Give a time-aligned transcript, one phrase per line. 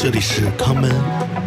[0.00, 0.90] 这里是康门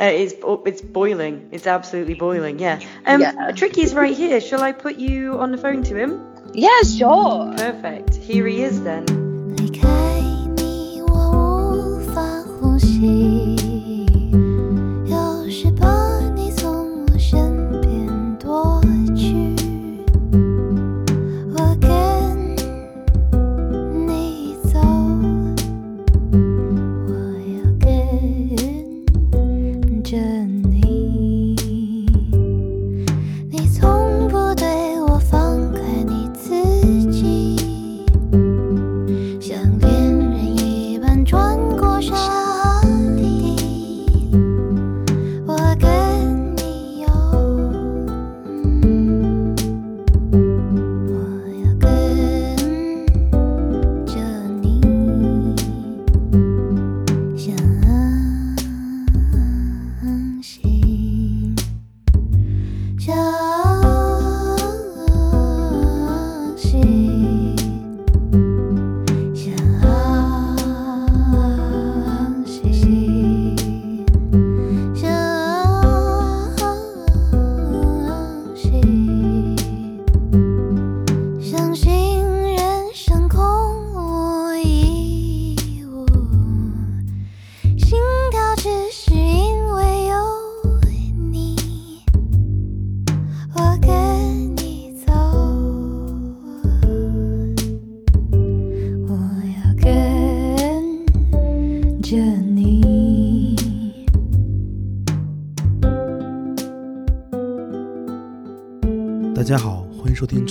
[0.00, 1.48] Uh, it's oh, it's boiling.
[1.52, 2.58] It's absolutely boiling.
[2.58, 2.80] Yeah.
[3.06, 3.52] Um, Yeah.
[3.52, 4.40] Tricky's right here.
[4.40, 6.20] Shall I put you on the phone to him?
[6.52, 7.52] Yeah, sure.
[7.56, 8.16] Perfect.
[8.16, 9.04] Here he is then.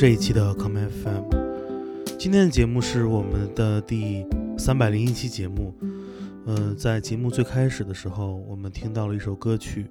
[0.03, 1.29] 这一期的 Come FM。
[2.19, 4.27] 今天的节目是我们的第
[4.57, 5.73] 三百零一期节目。
[6.45, 9.89] 呃，在节目最开始的时候，我们听到了一首歌曲，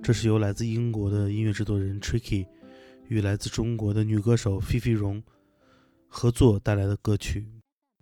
[0.00, 2.46] 这是由来自英国的音乐制作人 Tricky
[3.08, 5.20] 与来自中国的女歌手 Fifi 荣
[6.06, 7.44] 合作带来的歌曲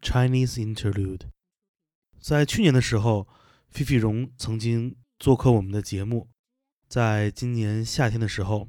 [0.06, 1.16] 《Chinese Interlude》。
[2.20, 3.26] 在去年的时候
[3.72, 6.28] ，Fifi 荣曾经做客我们的节目。
[6.86, 8.68] 在今年夏天的时候，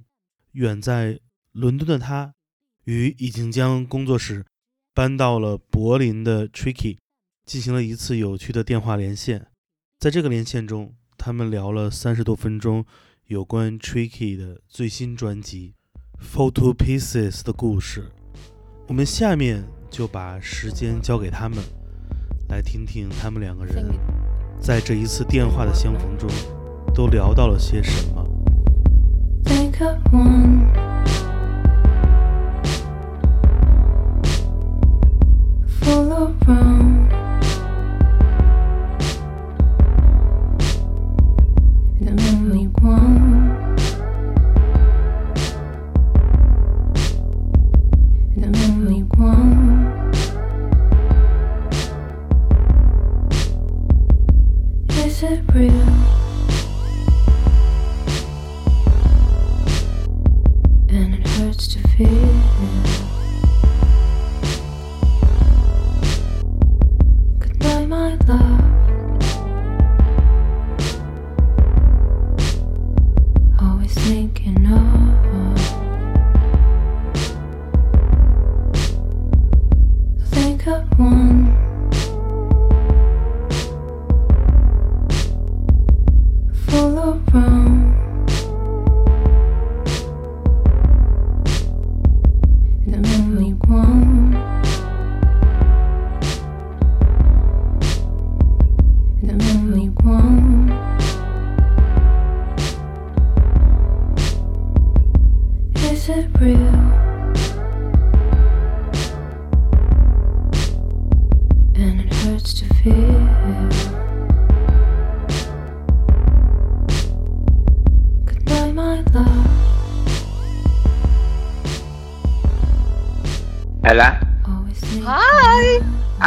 [0.54, 1.20] 远在
[1.52, 2.34] 伦敦的他，
[2.86, 4.46] 与已经将工作室
[4.94, 6.98] 搬到了柏林的 Tricky
[7.46, 9.48] 进行了一次有趣的电话连线。
[10.00, 12.86] 在这个连线中，他们聊了三十多分钟
[13.28, 15.76] 有关 Tricky 的最新专辑
[16.22, 18.12] 《Photo Pieces》的故事。
[18.88, 21.60] 我们下面就把时间交给他们，
[22.50, 23.86] 来听听他们两个人
[24.60, 26.30] 在这一次电话的相逢中
[26.94, 28.28] 都聊到了些什么。
[29.46, 31.13] Think of one.
[36.46, 36.83] Full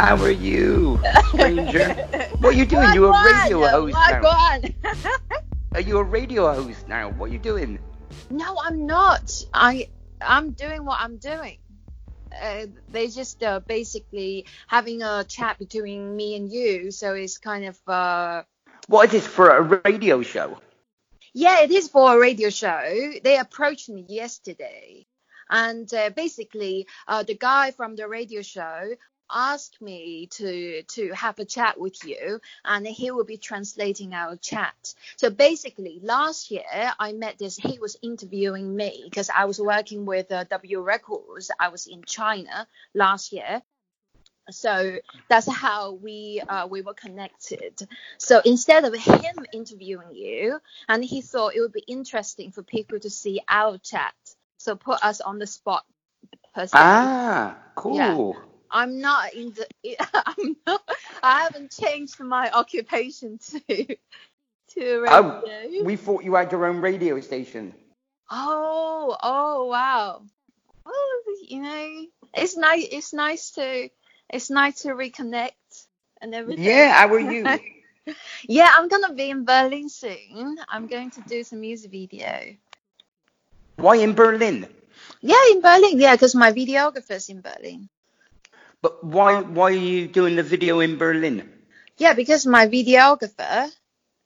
[0.07, 1.01] how are you,
[1.33, 1.93] stranger?
[2.39, 2.93] what are you doing?
[2.93, 4.61] You're a radio host now.
[5.73, 7.09] Are you a radio host now?
[7.09, 7.77] What are you doing?
[8.29, 9.43] No, I'm not.
[9.53, 9.89] I
[10.21, 11.57] I'm doing what I'm doing.
[12.41, 17.65] Uh, they just uh, basically having a chat between me and you, so it's kind
[17.65, 18.43] of uh,
[18.87, 20.57] What is this for a radio show?
[21.33, 23.11] yeah, it is for a radio show.
[23.25, 25.05] They approached me yesterday,
[25.49, 28.95] and uh, basically, uh, the guy from the radio show
[29.31, 34.35] asked me to to have a chat with you, and he will be translating our
[34.37, 34.95] chat.
[35.17, 36.63] So basically, last year
[36.99, 37.57] I met this.
[37.57, 41.51] He was interviewing me because I was working with uh, W Records.
[41.59, 43.61] I was in China last year.
[44.49, 44.97] So
[45.29, 47.85] that's how we uh, we were connected.
[48.17, 52.99] So instead of him interviewing you, and he thought it would be interesting for people
[52.99, 54.13] to see our chat,
[54.57, 55.83] so put us on the spot.
[56.55, 56.71] Per se.
[56.73, 58.37] Ah, cool.
[58.71, 59.67] I'm not in the.
[60.13, 60.81] I'm not.
[61.23, 63.97] I haven't changed my occupation to
[64.75, 65.83] to Oh, radio.
[65.83, 67.73] we thought you had your own radio station.
[68.29, 70.21] Oh, oh, wow.
[70.85, 72.87] Well, you know, it's nice.
[72.91, 73.89] It's nice to.
[74.29, 75.55] It's nice to reconnect
[76.21, 76.65] and everything.
[76.65, 77.45] Yeah, how are you?
[78.47, 80.55] Yeah, I'm gonna be in Berlin soon.
[80.69, 82.55] I'm going to do some music video.
[83.75, 84.65] Why in Berlin?
[85.21, 85.99] Yeah, in Berlin.
[85.99, 87.89] Yeah, because my videographer's in Berlin.
[88.81, 91.51] But why why are you doing the video in Berlin?
[91.97, 93.71] Yeah, because my videographer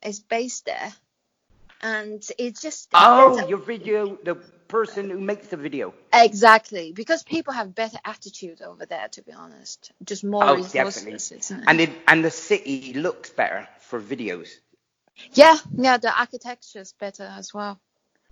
[0.03, 0.93] is based there,
[1.81, 4.35] and it's just Oh, your video, the
[4.67, 5.93] person who makes the video.
[6.13, 9.07] exactly because people have better attitude over there.
[9.09, 11.31] To be honest, just more Oh, resources.
[11.31, 11.37] definitely.
[11.39, 11.69] Isn't it?
[11.69, 14.49] And it, and the city looks better for videos.
[15.33, 17.79] yeah, yeah, the architecture is better as well.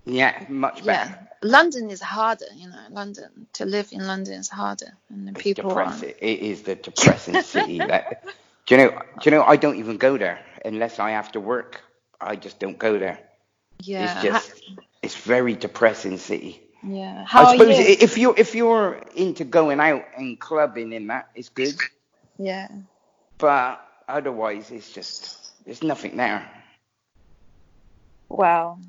[0.10, 1.10] Yeah, much better.
[1.10, 2.46] Yeah, London is harder.
[2.56, 5.86] You know, London to live in London is harder, and the It's people are.
[5.86, 6.14] depressing.
[6.20, 7.80] It is the depressing city.
[7.80, 8.24] That,
[8.66, 8.90] do you know?
[9.20, 9.44] Do you know?
[9.44, 11.82] I don't even go there unless I have to work.
[12.22, 13.20] I just don't go there.
[13.84, 14.64] Yeah, It's just,
[15.02, 16.62] it's very depressing city.
[16.84, 17.26] yeah.
[17.26, 17.86] How I are suppose you?
[18.00, 21.76] if you're if you're into going out and clubbing and that, it's good.
[22.38, 22.68] yeah.
[23.38, 26.50] But otherwise, it's just there's nothing there.
[28.30, 28.80] Well,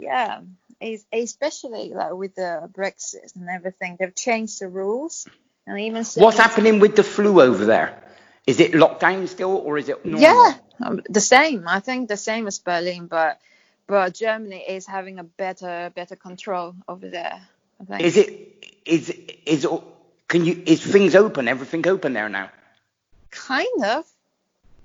[0.00, 0.40] yeah,
[0.80, 5.26] es- especially like with the Brexit and everything, they've changed the rules,
[5.66, 8.02] and even What's happening with the flu over there?
[8.46, 10.20] Is it lockdown still, or is it normal?
[10.22, 11.68] Yeah, um, the same.
[11.68, 13.40] I think the same as Berlin, but
[13.86, 17.40] but Germany is having a better better control over there.
[17.80, 18.00] I think.
[18.02, 19.10] Is it is
[19.46, 19.66] is
[20.28, 21.48] can you is things open?
[21.48, 22.50] Everything open there now?
[23.30, 24.04] kind of?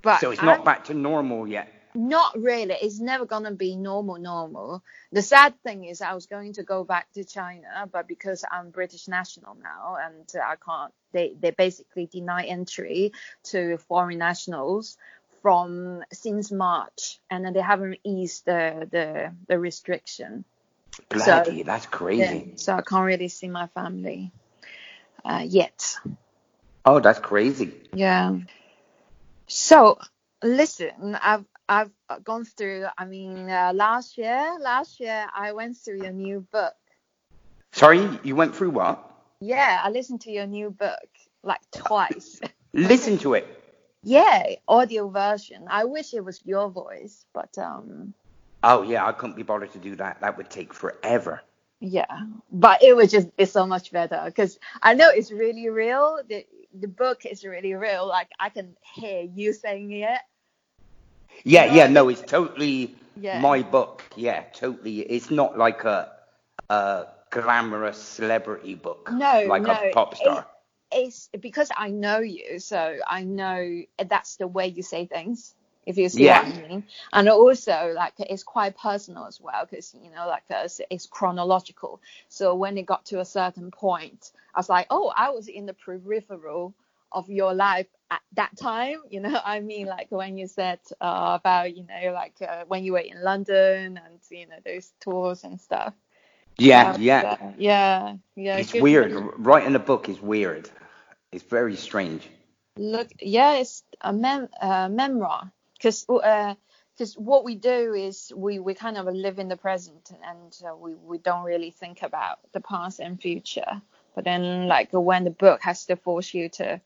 [0.02, 1.68] But So it's not I'm- back to normal yet.
[1.96, 2.76] Not really.
[2.82, 4.84] It's never gonna be normal, normal.
[5.12, 8.70] The sad thing is, I was going to go back to China, but because I'm
[8.70, 13.14] British national now, and I can't, they they basically deny entry
[13.46, 14.98] to foreign nationals
[15.42, 20.44] from since March, and then they haven't eased the the, the restriction.
[21.10, 22.22] Bloody, that's crazy.
[22.22, 24.32] Yeah, so I can't really see my family
[25.24, 25.98] uh, yet.
[26.86, 27.74] Oh, that's crazy.
[27.94, 28.40] Yeah.
[29.48, 30.00] So
[30.46, 31.92] listen, I've I've
[32.24, 32.86] gone through.
[32.98, 36.74] I mean, uh, last year, last year I went through your new book.
[37.72, 39.12] Sorry, you went through what?
[39.42, 41.10] Yeah, I listened to your new book
[41.44, 42.40] like twice.
[42.74, 43.48] Listen to it.
[44.04, 45.66] yeah, audio version.
[45.70, 48.14] I wish it was your voice, but um,
[48.64, 50.22] Oh yeah, I couldn't be bothered to do that.
[50.22, 51.42] That would take forever.
[51.80, 52.06] yeah,
[52.52, 56.20] but it would just be so much better because I know it's really real.
[56.28, 58.08] The the book is really real.
[58.08, 60.22] Like I can hear you saying it.
[61.44, 61.88] Yeah, Yeah.
[61.88, 63.46] no, it's totally Yeah.
[63.46, 64.04] my book.
[64.16, 65.00] Yeah, totally.
[65.02, 66.12] It's not like a
[66.70, 69.12] a glamorous celebrity book.
[69.12, 70.48] No, like no, a pop star.
[70.92, 75.56] it's because I know you, so I know that's the way you say things.
[75.86, 76.30] If you see Yeah.
[76.30, 80.44] what I mean, and also like it's quite personal as well, because you know like
[80.52, 82.02] uh, it's, it's chronological.
[82.30, 85.66] So when it got to a certain point, I was like, oh, I was in
[85.66, 86.74] the peripheral
[87.16, 89.00] of your life at that time.
[89.10, 92.84] You know, I mean, like when you said uh, about you know like uh, when
[92.84, 95.94] you were in London and you know those tours and stuff.
[96.58, 97.38] yeah, Um, yeah.
[97.38, 98.58] so, yeah, yeah.
[98.58, 99.12] It's weird.
[99.12, 99.34] you.
[99.38, 100.70] Writing a book is weird.
[101.32, 102.30] It's very strange.
[102.78, 108.74] Look, yeah, it's a mem uh, memoir because because what we do is we we
[108.74, 112.62] kind of live in the present and uh, we we don't really think about the
[112.62, 113.82] past and future.
[114.14, 116.82] But then like when the book has to force you to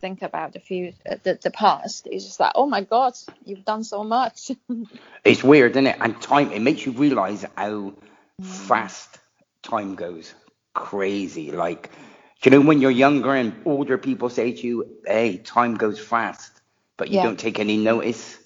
[0.00, 3.14] think about the future, uh, the, the past, it's just like oh my god,
[3.44, 4.50] you've done so much.
[5.24, 5.96] It's weird, isn't it?
[6.00, 7.92] And time, it makes you realize how
[8.40, 8.44] mm.
[8.44, 9.18] fast
[9.62, 10.32] time goes.
[10.74, 11.52] Crazy.
[11.52, 11.90] Like,
[12.42, 16.52] you know when you're younger and older people say to you, "Hey, time goes fast,"
[16.96, 17.24] but you Yeah.
[17.24, 18.38] don't take any notice.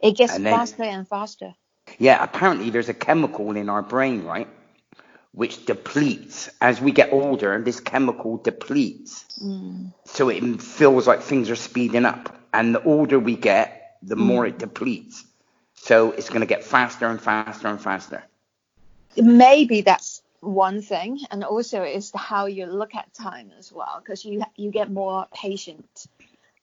[0.00, 1.54] It gets And then- faster and faster.
[1.98, 4.48] Yeah, apparently there's a chemical in our brain, right,
[5.32, 7.52] which depletes as we get older.
[7.52, 9.24] And this chemical depletes,
[10.04, 14.46] so it feels like things are speeding up, and the older we get, the more
[14.46, 15.24] it depletes.
[15.74, 18.22] So it's going to get faster and faster and faster.
[19.16, 24.24] maybe that's one thing and also is how you look at time as well because
[24.24, 26.06] you you get more patient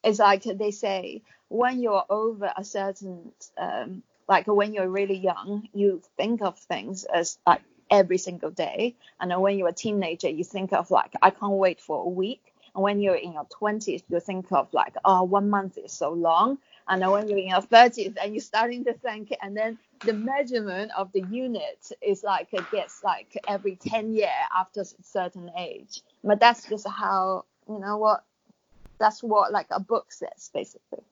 [0.03, 5.67] it's like they say when you're over a certain um like when you're really young
[5.73, 8.95] you think of things as like every single day.
[9.19, 12.53] And when you're a teenager you think of like i can't wait for a week.
[12.75, 16.11] And when you're in your 20s you think of like oh one month is so
[16.11, 16.57] long.
[16.87, 19.35] And then when you're in your 30s and you're starting to think.
[19.41, 24.31] And then the measurement of the unit is like it gets like every 10 year
[24.57, 26.01] after a certain age.
[26.23, 28.23] But that's just how you know what?
[28.97, 31.03] That's what like a book says basically.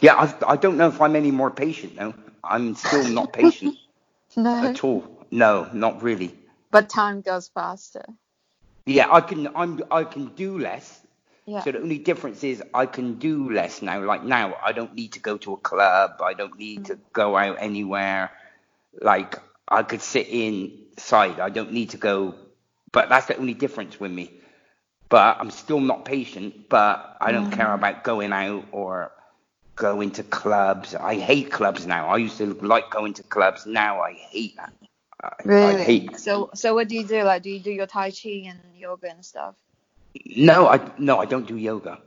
[0.00, 2.14] Yeah, I, I don't know if I'm any more patient now.
[2.44, 3.76] I'm still not patient
[4.36, 4.64] no.
[4.64, 5.17] at all.
[5.30, 6.34] No, not really.
[6.70, 8.04] but time goes faster
[8.86, 11.00] Yeah, I can I'm I can do less.
[11.46, 14.02] yeah So the only difference is I can do less now.
[14.04, 16.20] Like now, I don't need to go to a club.
[16.22, 18.30] I don't need to go out anywhere.
[19.00, 21.40] Like I could sit inside.
[21.40, 22.34] I don't need to go.
[22.92, 24.32] But that's the only difference with me.
[25.10, 26.68] But I'm still not patient.
[26.68, 27.84] But I don't care mm-hmm.
[27.84, 29.12] about going out or
[29.76, 30.94] going to clubs.
[30.94, 32.08] I hate clubs now.
[32.08, 33.66] I used to like going to clubs.
[33.66, 34.72] Now I hate that.
[35.22, 36.12] I, I really hate.
[36.18, 39.10] so so what do you do like do you do your tai chi and yoga
[39.10, 39.56] and stuff
[40.26, 42.00] No, I no, I don't do yoga.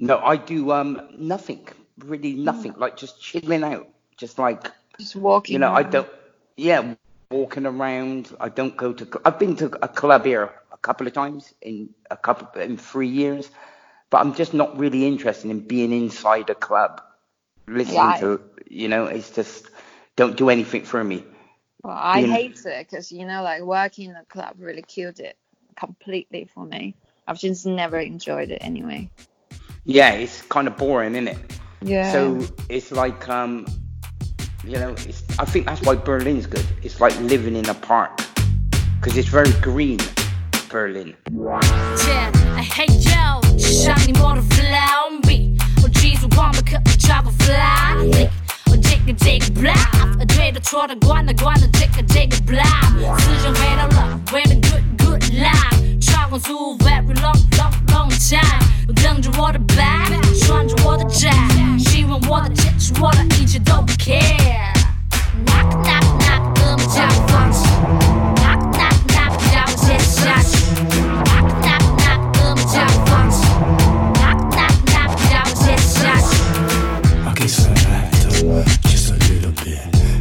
[0.00, 5.54] No, I do um nothing, really nothing, like just chilling out, just like just walking
[5.54, 6.08] you know, I don't,
[6.56, 6.94] yeah,
[7.30, 8.34] walking around.
[8.40, 9.04] I don't go to.
[9.04, 12.78] cl- I've been to a club here a couple of times in a couple in
[12.78, 13.50] three years,
[14.10, 17.02] but I'm just not really interested in being inside a club,
[17.68, 19.70] listening Yeah, I- to, you know, it's just
[20.16, 21.24] don't do anything for me.
[21.82, 24.82] Well, I you know- hate it because you know, like working in a club really
[24.82, 25.36] killed it
[25.76, 26.94] completely for me.
[27.26, 29.10] I've just never enjoyed it anyway.
[29.84, 31.60] Yeah, it's kind of boring, isn't it?
[31.82, 32.12] Yeah.
[32.12, 33.66] So it's like, um,
[34.64, 36.64] you know, it's, I think that's why Berlin's good.
[36.82, 38.20] It's like living in a park
[39.00, 39.98] because it's very green,
[40.68, 41.16] Berlin.
[41.30, 42.36] Yeah,
[49.05, 52.63] 个 fly，我这个这个 blah，对的错的关的关的这个这个 blah，
[53.19, 58.41] 思想回到了 with a good good life，超光速 very long long long time，
[58.87, 60.09] 我等着我的 back，
[60.45, 67.67] 穿着我的 jack，希望我的坚持我的一切都不 care。knock knock knock，哥们叫我放弃，
[68.35, 70.49] knock knock knock，叫我接下去。
[71.25, 73.37] knock knock knock，哥们叫我放弃，
[74.19, 75.89] knock knock knock，叫我接下
[76.19, 76.23] 去。
[77.23, 78.84] I guess I liked her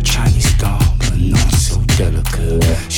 [0.04, 2.95] Chinese doll, but not so delicate.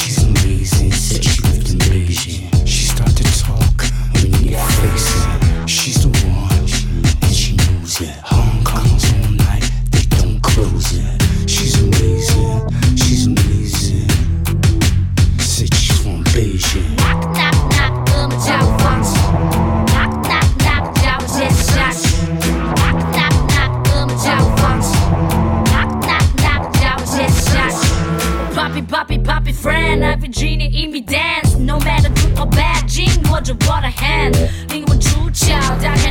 [33.46, 34.32] 着我的 hand，
[34.68, 36.05] 灵魂出窍，打开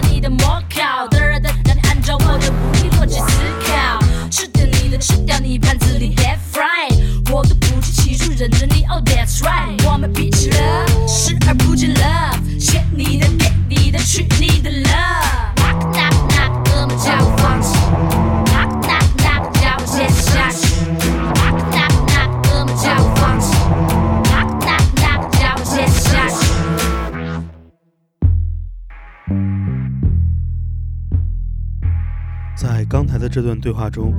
[33.36, 34.14] 这段对话中，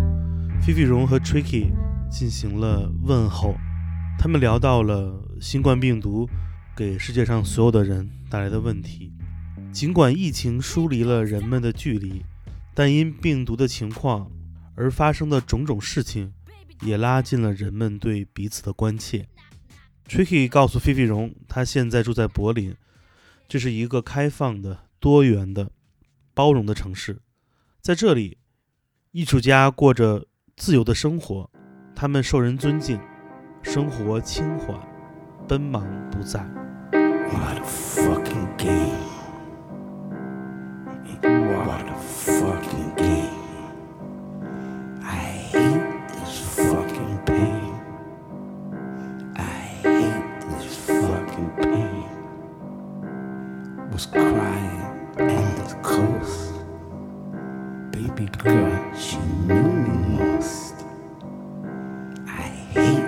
[0.61, 1.71] 菲菲荣和 Tricky
[2.07, 3.55] 进行了问候，
[4.19, 6.29] 他们聊到了新冠病毒
[6.75, 9.11] 给世界上所有的人带来的问题。
[9.71, 12.23] 尽管疫情疏离了人们的距离，
[12.75, 14.31] 但因病毒的情况
[14.75, 16.31] 而发生的种种事情，
[16.83, 19.27] 也拉近了人们对彼此的关切。
[20.07, 22.75] Tricky 告诉菲菲荣，他现在住在柏林，
[23.47, 25.71] 这是一个开放的、多元的、
[26.35, 27.17] 包容的城市。
[27.81, 28.37] 在这里，
[29.11, 31.49] 艺术家过着自由的生活，
[31.95, 32.99] 他们受人尊敬，
[33.63, 34.77] 生活轻缓，
[35.47, 36.39] 奔忙不在。
[36.91, 38.95] What a fucking game.
[41.21, 43.33] What a fucking game.
[45.01, 47.73] I hate this fucking pain.
[49.35, 50.23] I hate
[50.59, 52.05] this fucking pain.
[53.91, 54.81] Was crying
[55.17, 56.46] and was close.
[57.97, 60.75] Baby girl, she knew me most.
[62.27, 63.06] I hate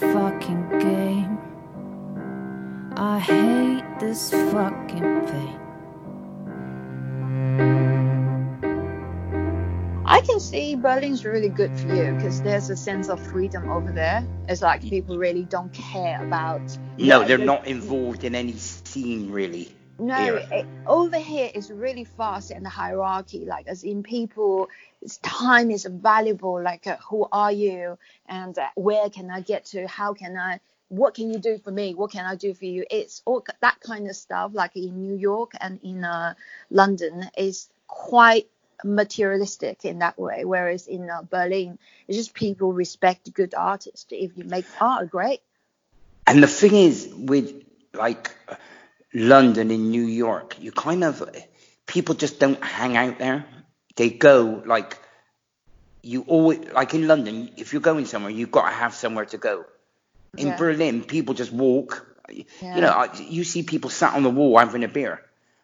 [0.00, 1.38] fucking game.
[2.96, 5.60] I hate this fucking pain.
[10.06, 13.90] I can see Berlin's really good for you because there's a sense of freedom over
[13.90, 14.26] there.
[14.48, 16.62] It's like people really don't care about.
[16.98, 19.74] No, they're not involved in any scene really.
[19.98, 23.44] No, it, over here is really fast and the hierarchy.
[23.44, 24.68] Like as in people,
[25.00, 26.60] it's, time is valuable.
[26.60, 27.96] Like uh, who are you
[28.26, 29.86] and uh, where can I get to?
[29.86, 30.60] How can I?
[30.88, 31.94] What can you do for me?
[31.94, 32.84] What can I do for you?
[32.90, 34.50] It's all that kind of stuff.
[34.52, 36.34] Like in New York and in uh,
[36.70, 38.48] London is quite
[38.82, 40.44] materialistic in that way.
[40.44, 44.06] Whereas in uh, Berlin, it's just people respect good artists.
[44.10, 45.40] If you make art, great.
[46.26, 48.30] And the thing is, with like
[49.14, 51.22] London and New York, you kind of
[51.86, 53.46] people just don't hang out there.
[53.96, 54.98] They go like
[56.02, 57.50] you always like in London.
[57.56, 59.64] If you're going somewhere, you've got to have somewhere to go.
[60.36, 60.56] In Yeah.
[60.56, 62.06] Berlin, people just walk.
[62.28, 62.74] Yeah.
[62.74, 65.22] You know, you see people sat on the wall having a beer,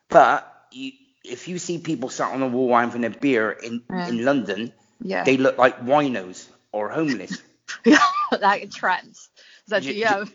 [0.08, 0.92] but you,
[1.24, 4.08] if you see people sat on the wall having a beer in Yeah.
[4.08, 5.24] in London, Yeah.
[5.24, 7.42] they look like winos or homeless.
[8.40, 9.28] like a trance.
[9.68, 10.06] That You- you.
[10.06, 10.28] Do you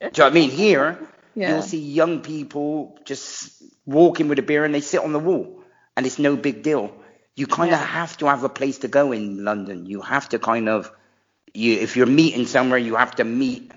[0.00, 0.50] know what I mean?
[0.50, 0.98] Here,
[1.38, 1.48] Yeah.
[1.52, 5.62] you'll see young people just walking with a beer and they sit on the wall,
[5.96, 6.92] and it's no big deal.
[7.36, 7.86] You kind of Yeah.
[7.86, 9.86] have to have a place to go in London.
[9.86, 10.90] You have to kind of,
[11.54, 13.70] you if you're meeting somewhere, you have to meet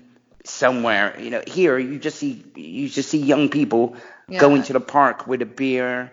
[0.44, 1.16] somewhere.
[1.20, 3.96] You know, here you just see you just see young people
[4.28, 4.40] Yeah.
[4.40, 6.10] going to the park with a beer.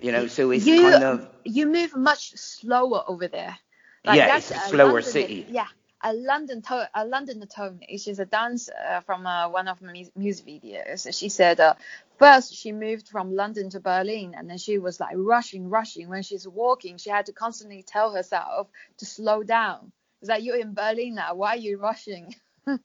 [0.00, 3.58] You know, so it's you kind of you move much slower over there.
[4.04, 5.46] Yeah, it's a uh, slower London- city.
[5.50, 5.68] Yeah,
[6.02, 9.92] a London to- a Londoner told me she's a dancer from uh, one of my
[9.92, 11.18] mu- music videos.
[11.18, 11.74] She said uh,
[12.18, 16.08] first she moved from London to Berlin, and then she was like rushing, rushing.
[16.08, 19.92] When she's walking, she had to constantly tell herself to slow down.
[20.22, 21.34] It's like you're in Berlin now.
[21.36, 22.34] Why are you rushing?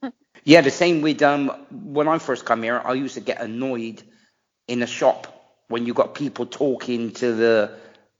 [0.45, 4.03] Yeah, the same with um when I first come here, I used to get annoyed
[4.67, 5.27] in a shop
[5.69, 7.77] when you got people talking to the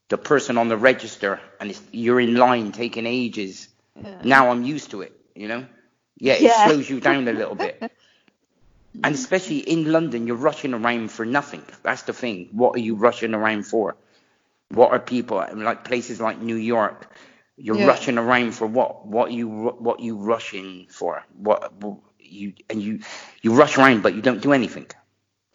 [0.09, 3.69] the person on the register and you're in line taking ages.
[4.23, 5.65] Now I'm used to it, you know.
[6.17, 6.65] Yeah, it Yeah.
[6.65, 7.81] slows you down a little bit.
[9.03, 11.63] And especially in London, you're rushing around for nothing.
[11.83, 12.49] That's the thing.
[12.51, 13.95] What are you rushing around for?
[14.69, 17.11] What are people like places like New York?
[17.57, 17.85] You're Yeah.
[17.87, 19.05] rushing around for what?
[19.05, 21.23] What you what you rushing for?
[21.37, 21.73] What
[22.19, 23.01] you and you
[23.41, 24.87] you rush around, but you don't do anything.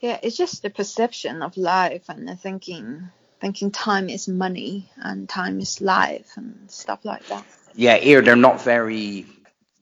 [0.01, 5.29] Yeah, it's just the perception of life and the thinking thinking time is money and
[5.29, 7.45] time is life and stuff like that.
[7.75, 9.27] Yeah, here they're not very.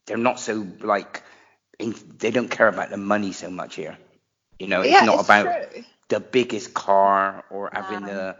[0.06, 1.22] They're not so like.
[1.78, 3.96] In, they don't care about the money so much here.
[4.58, 5.84] You know, it's yeah, not it's about true.
[6.08, 8.06] the biggest car or having No.
[8.06, 8.36] the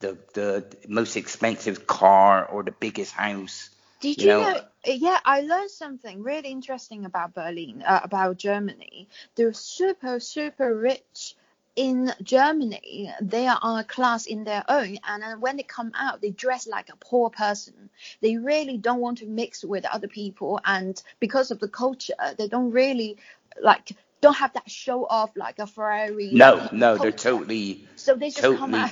[0.00, 3.70] the the most expensive car or the biggest house.
[4.00, 4.60] Did you you know- know?
[4.84, 9.08] Yeah, I learned something really interesting about Berlin, uh, about Germany.
[9.34, 11.36] The super, super rich
[11.78, 16.20] in Germany, they are on a class in their own, and when they come out,
[16.20, 17.88] they dress like a poor person.
[18.20, 22.48] They really don't want to mix with other people, and because of the culture, they
[22.48, 23.16] don't really
[23.62, 26.30] like don't have that show off like a Ferrari.
[26.32, 27.86] No, no, they're totally.
[27.94, 28.90] So they just come totally- out.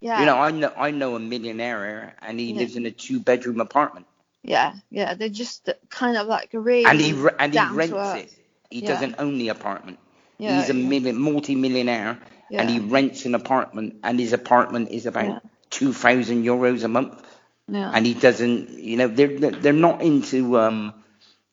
[0.00, 0.20] Yeah.
[0.20, 2.60] You know, I know I know a millionaire and he Yeah.
[2.60, 4.06] lives in a two bedroom apartment,
[4.42, 7.92] Yeah, yeah, they're just kind of like really and he and he rents
[8.24, 8.32] it.
[8.70, 8.92] He Yeah.
[8.92, 9.98] doesn't own the apartment.
[10.38, 10.88] Yeah, He's a yeah.
[10.88, 12.18] million, multi-millionaire,
[12.50, 15.38] and he rents an apartment, and his apartment is about Yeah.
[15.70, 17.22] two thousand euros a month.
[17.70, 17.90] Yeah.
[17.94, 20.94] and he doesn't you know they're they're not into um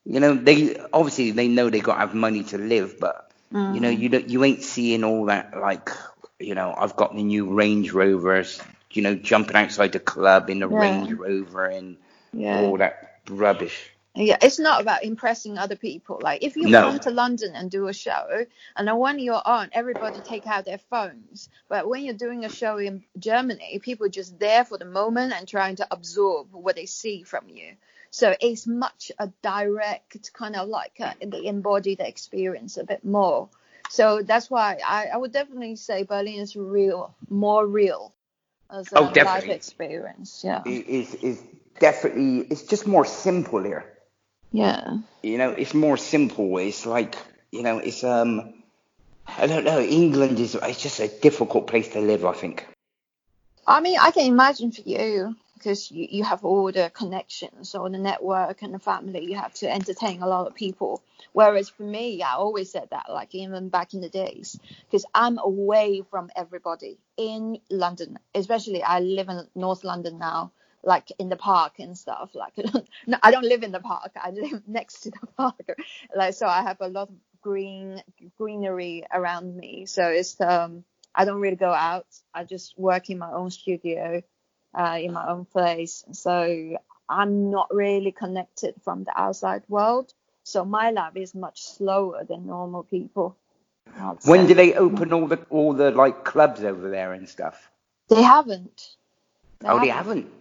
[0.06, 3.32] you know they obviously they know they got to have money to live but
[3.74, 5.90] you know you don't you ain't seeing all that like
[6.40, 10.60] you know, I've got the new Range Rovers, you know, jumping outside the club in
[10.60, 10.80] the Yeah.
[10.80, 11.98] Range Rover and
[12.34, 12.56] Yeah.
[12.58, 13.90] all that rubbish.
[14.16, 16.20] Yeah, it's not about impressing other people.
[16.22, 16.72] Like if you No.
[16.72, 18.46] come to London and do a show,
[18.78, 21.50] and then when you're on, everybody take out their phones.
[21.70, 25.34] But when you're doing a show in Germany, people are just there for the moment
[25.34, 27.74] and trying to absorb what they see from you.
[28.12, 33.06] So it's much a direct kind of like uh they embody the experience a bit
[33.06, 33.50] more.
[33.90, 38.14] So that's why I, I would definitely say Berlin is real, more real
[38.72, 40.44] as a Oh, live experience.
[40.44, 41.44] Yeah, It is is
[41.80, 43.95] definitely it's just more simple here.
[44.56, 44.98] Yeah.
[45.22, 46.58] You know, it's more simple.
[46.58, 47.16] It's like
[47.52, 48.54] you know, it's um,
[49.28, 49.80] I don't know.
[49.80, 52.26] England is it's just a difficult place to live.
[52.26, 52.66] I think.
[53.68, 57.90] I mean, I can imagine for you because you, you have all the connections or
[57.90, 59.26] the network and the family.
[59.26, 61.02] You have to entertain a lot of people.
[61.34, 65.38] Whereas for me, I always said that, like even back in the days, because I'm
[65.40, 68.20] away from everybody in London.
[68.34, 70.52] Especially, I live in North London now,
[70.86, 72.36] like in the park and stuff.
[72.36, 72.54] Like,
[73.08, 74.12] no, I don't live in the park.
[74.16, 75.78] I live next to the park.
[76.16, 78.02] Like, so I have a lot of green
[78.38, 79.86] greenery around me.
[79.86, 82.08] So it's um I don't really go out.
[82.34, 84.22] I just work in my own studio,
[84.74, 86.04] uh, in my own place.
[86.12, 90.14] So I'm not really connected from the outside world.
[90.44, 93.38] So my life is much slower than normal people.
[94.24, 94.48] When say.
[94.48, 97.72] do they open all the all the like clubs over there and stuff?
[98.10, 98.96] They haven't.
[99.64, 100.32] oh, they haven't.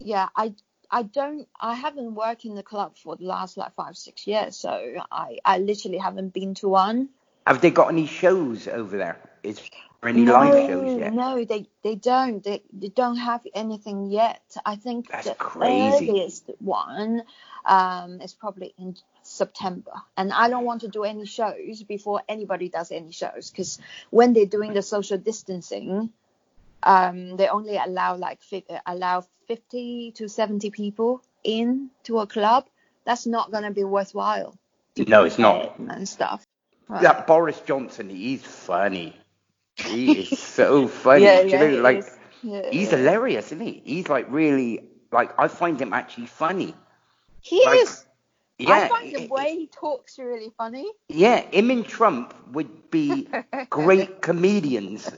[0.00, 0.54] Yeah, I
[0.90, 4.56] I don't I haven't worked in the club for the last like five six years.
[4.56, 4.70] So
[5.10, 7.10] I I literally haven't been to one.
[7.46, 9.18] Have they got any shows over there?
[9.42, 9.56] Is
[10.02, 11.14] there any no, live shows yet?
[11.14, 12.42] No, they they don't.
[12.44, 14.42] They they don't have anything yet.
[14.64, 16.06] I think That's the crazy.
[16.08, 17.22] earliest one
[17.64, 19.92] um is probably in September.
[20.16, 23.78] And I don't want to do any shows before anybody does any shows because
[24.10, 26.12] when they're doing the social distancing,
[26.82, 32.66] um they only allow like fi- allow 50 to 70 people in to a club.
[33.04, 34.56] That's not going to be worthwhile.
[34.96, 35.78] No, it's not.
[35.78, 36.46] And stuff.
[36.88, 37.02] Right.
[37.02, 39.16] That Boris Johnson, he's funny.
[39.76, 41.24] He is so funny.
[41.24, 42.10] Yeah, yeah, you know, like is.
[42.42, 43.82] Yeah, he's hilarious, isn't he?
[43.84, 46.74] He's like really like I find him actually funny.
[47.40, 48.04] He Like, is.
[48.58, 50.90] Yeah, I find the i- way he talks really funny.
[51.08, 53.28] yeah, him and Trump would be
[53.70, 55.14] great comedians.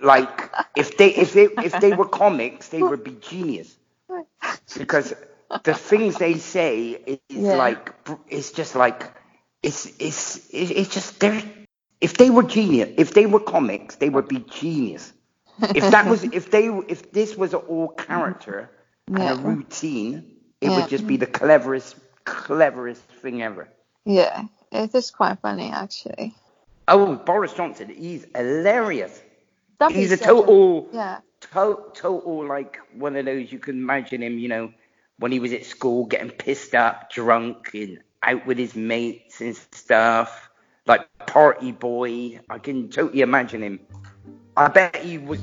[0.00, 3.76] Like if they if they if they were comics, they would be genius.
[4.76, 5.14] Because
[5.64, 7.54] the things they say is Yeah.
[7.54, 7.94] like
[8.28, 9.12] it's just like
[9.62, 11.42] it's it's it's just they're
[12.00, 15.12] if they were genius if they were comics they would be genius.
[15.74, 18.70] If that was if they if this was all character
[19.16, 20.74] and a routine, it Yeah.
[20.74, 23.68] would just be the cleverest cleverest thing ever.
[24.04, 26.34] Yeah, it is quite funny actually.
[26.88, 29.22] Oh, Boris Johnson, he's hilarious.
[29.78, 31.20] That He's a is such total, yeah.
[31.52, 34.72] to- total like one of those you can imagine him, you know,
[35.18, 39.56] when he was at school getting pissed up, drunk, and out with his mates and
[39.56, 40.50] stuff,
[40.86, 42.40] like party boy.
[42.50, 43.80] I can totally imagine him.
[44.56, 45.40] I bet he was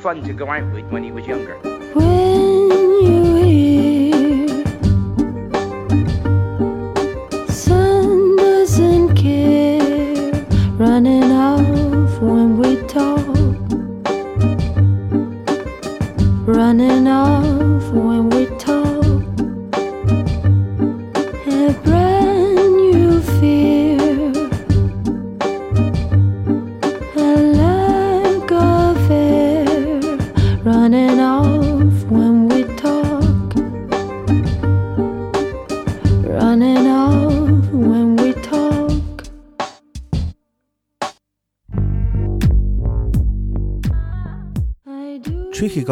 [0.00, 1.54] fun to go out with when he was younger.
[1.94, 2.04] When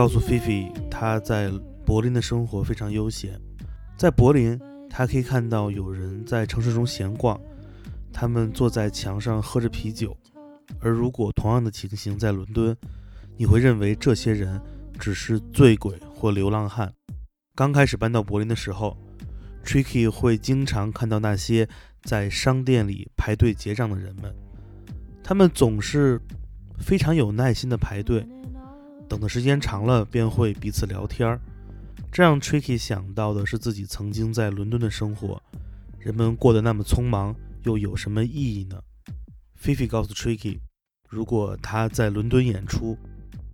[0.02, 1.48] 告诉菲菲，他在
[1.86, 3.40] 柏林的生活非常悠闲。
[3.96, 4.60] 在柏林，
[4.90, 7.40] 他可以看到有人在城市中闲逛，
[8.12, 10.16] 他们坐在墙上喝着啤酒。
[10.80, 12.76] 而如果同样的情形在伦敦，
[13.36, 14.60] 你会认为这些人
[14.98, 16.92] 只是醉鬼或流浪汉。
[17.54, 18.98] 刚开始搬到柏林的时候
[19.64, 21.68] ，Tricky 会经常看到那些
[22.02, 24.34] 在商店里排队结账的人们，
[25.22, 26.20] 他们总是
[26.80, 28.26] 非常有耐心的排队。
[29.12, 31.38] 等的时间长了，便会彼此聊天儿。
[32.10, 35.42] 这让 Tricky 想到的是自己曾经在伦敦的生活，
[35.98, 38.82] 人们过得那么匆忙，又有什么意义呢？
[39.54, 40.60] 菲菲告诉 Tricky，
[41.10, 42.96] 如果他在伦敦演出，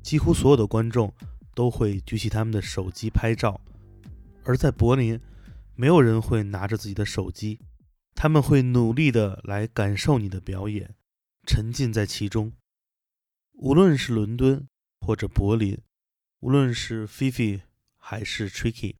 [0.00, 1.12] 几乎所有的观众
[1.56, 3.60] 都会举起他们的手机拍照，
[4.44, 5.18] 而在柏林，
[5.74, 7.58] 没有人会拿着自己的手机，
[8.14, 10.94] 他们会努力的来感受你的表演，
[11.48, 12.52] 沉浸在其中。
[13.54, 14.68] 无论是伦敦
[15.00, 15.78] 或者柏林，
[16.40, 17.62] 无论是 Fifi
[17.96, 18.96] 还是 Tricky，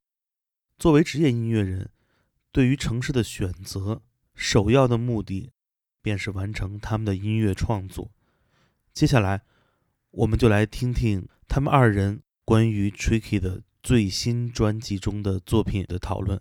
[0.78, 1.90] 作为职业音乐人，
[2.52, 4.02] 对于城市的选择，
[4.34, 5.52] 首要的目的
[6.00, 8.10] 便是完成他们的音乐创作。
[8.92, 9.42] 接下来，
[10.10, 16.40] 我们就来听听他们二人关于 Tricky 的最新专辑中的作品的讨论。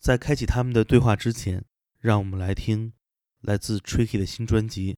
[0.00, 1.64] 在开启他们的对话之前，
[1.98, 2.92] 让我们来听
[3.40, 4.96] 来自 Tricky 的新专辑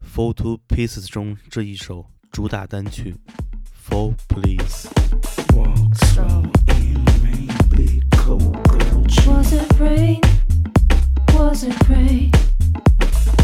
[0.06, 3.15] 《Fall to Pieces》中这一首主打单曲《
[3.91, 4.87] Fall Please》。
[5.55, 6.43] Walk slow
[6.79, 10.19] in rain, bleed cold, cold Was it rain?
[11.33, 12.31] Was it pray?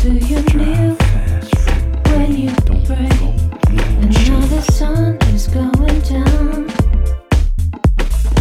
[0.01, 2.07] Do you kneel fast food.
[2.07, 3.09] when you Don't pray?
[3.17, 4.75] fold, no And now the chill.
[4.75, 6.67] sun is going down.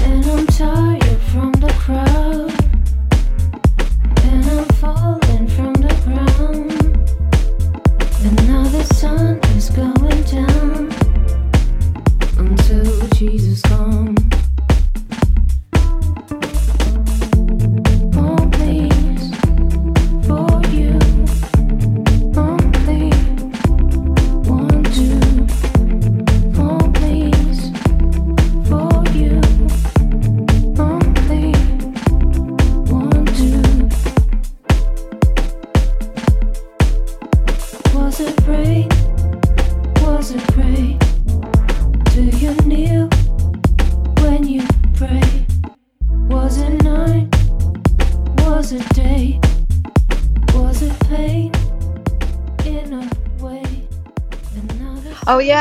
[0.06, 2.41] And I'm tired from the crowd.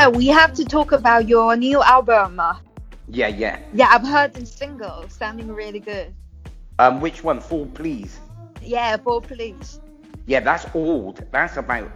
[0.03, 2.41] Yeah, we have to talk about your new album.
[3.09, 3.59] Yeah, yeah.
[3.73, 6.15] Yeah, I've heard the single, sounding really good.
[6.79, 7.41] Um, which one?
[7.41, 8.21] Fall Please.
[8.61, 9.81] Yeah, Fall Please.
[10.27, 11.23] Yeah, that's old.
[11.33, 11.91] That's about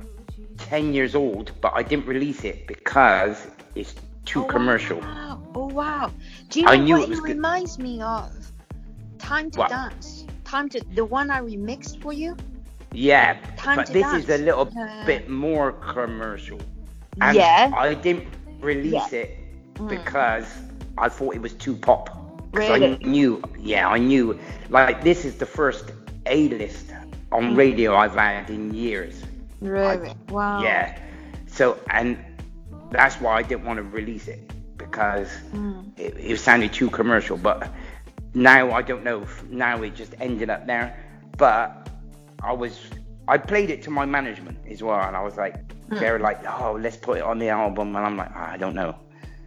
[0.58, 5.00] 10 years old, but I didn't release it because it's too commercial.
[5.00, 5.42] Wow.
[5.54, 6.12] Oh wow.
[6.50, 7.22] Do you know I knew what it good.
[7.22, 8.52] reminds me of?
[9.18, 9.68] Time to What?
[9.68, 10.26] dance.
[10.44, 12.36] Time to the one I remixed for you.
[12.92, 16.60] Yeah, Time but this is a little Uh, bit more commercial.
[17.20, 17.70] And Yeah.
[17.74, 18.28] I didn't
[18.60, 19.18] release Yeah.
[19.20, 19.38] it
[19.74, 19.88] mm.
[19.88, 20.46] because
[20.98, 22.10] I thought it was too pop.
[22.52, 22.94] Really?
[22.94, 24.38] I knew, yeah, I knew.
[24.70, 25.92] Like, this is the first
[26.26, 26.92] A-list
[27.32, 27.56] on mm.
[27.56, 29.22] radio I've had in years.
[29.60, 30.12] Really?
[30.30, 30.62] wow.
[30.62, 30.98] Yeah.
[31.46, 32.18] So, and
[32.90, 35.84] that's why I didn't want to release it because mm.
[35.98, 37.36] it, it sounded too commercial.
[37.36, 37.70] But
[38.34, 39.26] now I don't know.
[39.50, 40.98] Now it just ended up there.
[41.36, 41.88] But
[42.42, 42.78] I was,
[43.28, 45.56] I played it to my management as well, and I was like,
[45.88, 48.74] they're like, oh, let's put it on the album, and I'm like, "Ah, I don't
[48.74, 48.96] know.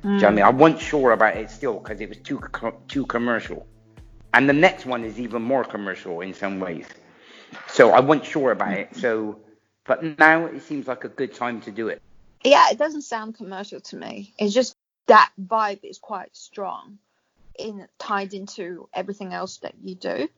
[0.02, 0.46] Do you know what I mean?
[0.46, 3.68] I wasn't sure about it still because it was too co- too commercial.
[4.34, 6.86] And the next one is even more commercial in some ways.
[7.68, 8.96] So I wasn't sure about it.
[8.96, 9.40] So,
[9.86, 12.02] but now it seems like a good time to do it.
[12.44, 14.34] Yeah, it doesn't sound commercial to me.
[14.38, 14.76] It's just
[15.08, 17.00] that vibe is quite strong
[17.58, 20.30] in tied into everything else that you do.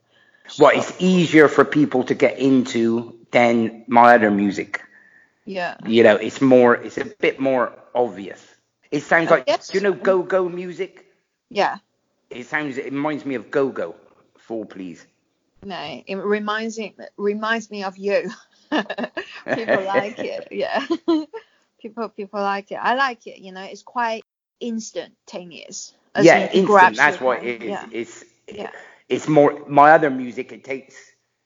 [0.57, 4.81] Well, it's easier for people to get into than my other music.
[5.45, 5.77] Yeah.
[5.85, 8.45] You know, it's more, it's a bit more obvious.
[8.91, 9.73] It sounds I like, guess.
[9.73, 11.05] you know, go-go music.
[11.49, 11.77] Yeah.
[12.29, 13.95] It sounds, it reminds me of go-go.
[14.37, 15.05] Fall Please.
[15.63, 18.31] No, it reminds me reminds me of you.
[18.71, 20.85] people like it, yeah.
[21.81, 22.79] people people like it.
[22.81, 23.39] I like it.
[23.39, 24.23] You know, it's quite
[24.59, 25.93] instantaneous.
[26.15, 26.97] as yeah, instant.
[26.97, 27.49] That's what hand.
[27.49, 27.69] it is.
[27.69, 27.85] Yeah.
[27.91, 28.71] It's Yeah.
[29.07, 30.51] it's more my other music.
[30.51, 30.95] It takes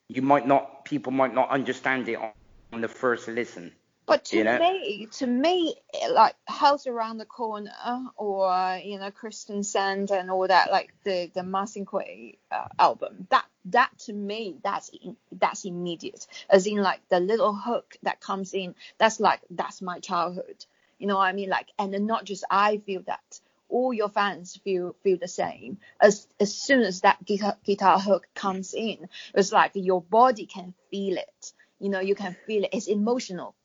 [0.07, 2.31] you might not people might not understand it on,
[2.71, 3.73] on the first listen.
[4.07, 4.59] But to you know?
[4.59, 5.75] me, to me,
[6.11, 7.71] like Hell Is Round the Corner
[8.17, 13.97] or you know Christiansands and all that, like the the Maxinquaye uh, album, that that
[13.99, 16.27] to me, that's in, that's immediate.
[16.49, 20.65] As in like the little hook that comes in, that's like that's my childhood.
[20.99, 21.49] You know what I mean?
[21.49, 23.39] Like, and not just I feel that.
[23.67, 25.79] All your fans feel feel the same.
[25.99, 30.75] As as soon as that guitar, guitar hook comes in, it's like your body can
[30.91, 31.53] feel it.
[31.79, 32.69] You know, you can feel it.
[32.73, 33.55] It's emotional.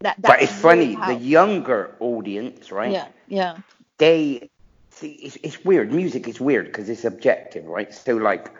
[0.00, 2.92] That, But it's funny, really the younger audience, right?
[2.92, 3.56] Yeah, yeah.
[3.98, 4.48] They
[4.90, 5.92] see it's, it's weird.
[5.92, 7.92] Music is weird because it's objective, right?
[7.92, 8.52] So like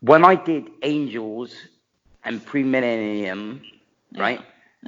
[0.00, 1.54] when I did Angels
[2.24, 3.62] and Premillennium,
[4.16, 4.40] right?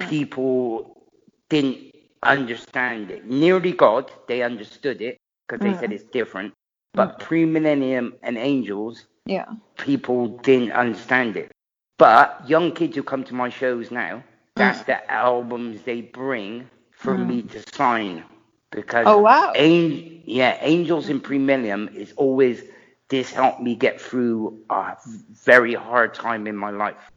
[0.09, 1.01] People
[1.49, 3.25] didn't understand it.
[3.25, 5.93] Nearly God, they understood it because they said mm.
[5.93, 6.53] it's different.
[6.93, 7.27] But mm.
[7.27, 9.45] Premillennium and Angels, Yeah.
[9.77, 11.51] people didn't understand it.
[11.97, 14.23] But young kids who come to my shows now,
[14.55, 14.85] that's mm.
[14.85, 17.51] the albums they bring for me mm.
[17.51, 18.23] to sign.
[18.71, 19.51] Because Oh, wow.
[19.53, 22.63] An- yeah, Angels in Premillennium is always
[23.09, 24.95] this helped me get through a
[25.43, 27.09] very hard time in my life.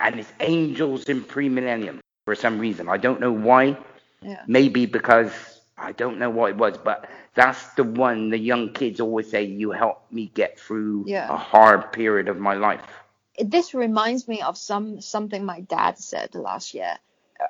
[0.00, 2.88] And it's Angels in Premillennium for some reason.
[2.88, 3.76] I don't know why.
[4.22, 4.42] Yeah.
[4.46, 9.00] Maybe because I don't know what it was, but that's the one the young kids
[9.00, 11.32] always say, You helped me get through Yeah.
[11.32, 12.82] a hard period of my life.
[13.38, 16.98] This reminds me of some something my dad said last year.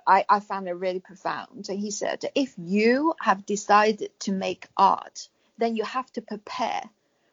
[0.06, 1.66] I, I found it really profound.
[1.68, 6.82] He said, if you have decided to make art, then you have to prepare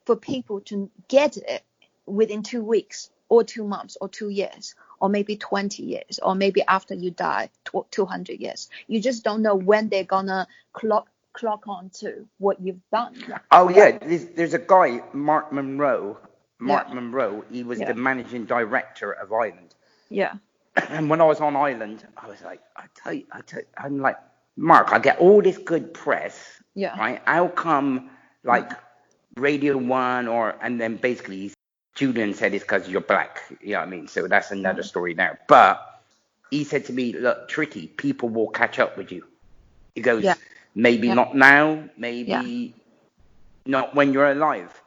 [0.06, 1.64] for people to get it
[2.06, 6.62] within two weeks or two months or two years or maybe 20 years or maybe
[6.68, 7.50] after you die
[7.92, 8.70] 200 years.
[8.88, 13.16] You just don't know when they're gonna clock clock on to what you've done.
[13.52, 16.18] Oh yeah, there's, there's a guy, Marc Marot.
[16.60, 17.00] Marc Yeah.
[17.00, 17.88] Marot, he was Yeah.
[17.88, 19.76] the managing director of Island.
[20.10, 20.34] Yeah.
[20.89, 24.00] And when I was on Island, I was like, I tell you, I tell I'm
[24.00, 24.17] like,
[24.56, 26.98] Marc, I get all this good press, Yeah.
[27.00, 27.22] right?
[27.26, 28.10] How come,
[28.43, 29.41] like, mm-hmm.
[29.41, 31.54] Radio One or, and then basically,
[31.95, 33.41] Julian said it's because you're black.
[33.62, 34.08] You know what I mean?
[34.08, 34.88] So that's another mm-hmm.
[34.88, 35.39] story there.
[35.48, 36.02] But
[36.52, 39.26] he said to me, look, tricky, people will catch up with you.
[39.95, 40.36] He goes, Yeah.
[40.76, 41.13] maybe Yeah.
[41.15, 42.72] not now, maybe Yeah.
[43.65, 44.79] not when you're alive.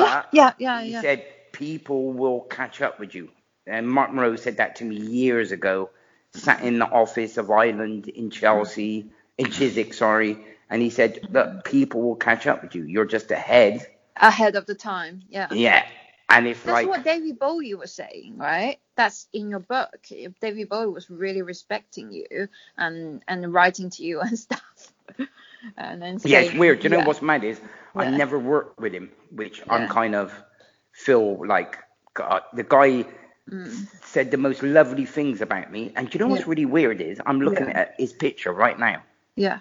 [0.00, 1.00] But yeah, yeah, he yeah.
[1.00, 3.30] said people will catch up with you.
[3.66, 5.90] And Marc Marot said that to me years ago.
[6.32, 9.06] Sat in the office of Island in Chelsea,
[9.38, 10.36] in Chiswick, sorry,
[10.68, 12.84] and he said, that people will catch up with you.
[12.84, 15.22] You're just ahead." Ahead of the time.
[15.30, 15.48] Yeah.
[15.50, 15.84] Yeah,
[16.28, 18.78] and if That's like, what David Bowie was saying, right?
[18.96, 19.98] That's in your book.
[20.10, 24.92] If David Bowie was really respecting you and and writing to you and stuff.
[25.76, 26.80] and then yeah, it's weird.
[26.80, 27.06] Do You know yeah.
[27.06, 27.60] what's mad is
[27.96, 30.32] I never worked with him, which I'm kind of
[30.92, 31.78] feel like
[32.14, 32.42] God.
[32.54, 33.04] The guy
[33.48, 33.70] Mm.
[34.02, 36.48] said the most lovely things about me, and you know what's Yeah.
[36.48, 37.78] really weird is I'm looking Yeah.
[37.82, 39.04] at his picture right now.
[39.36, 39.60] Yeah.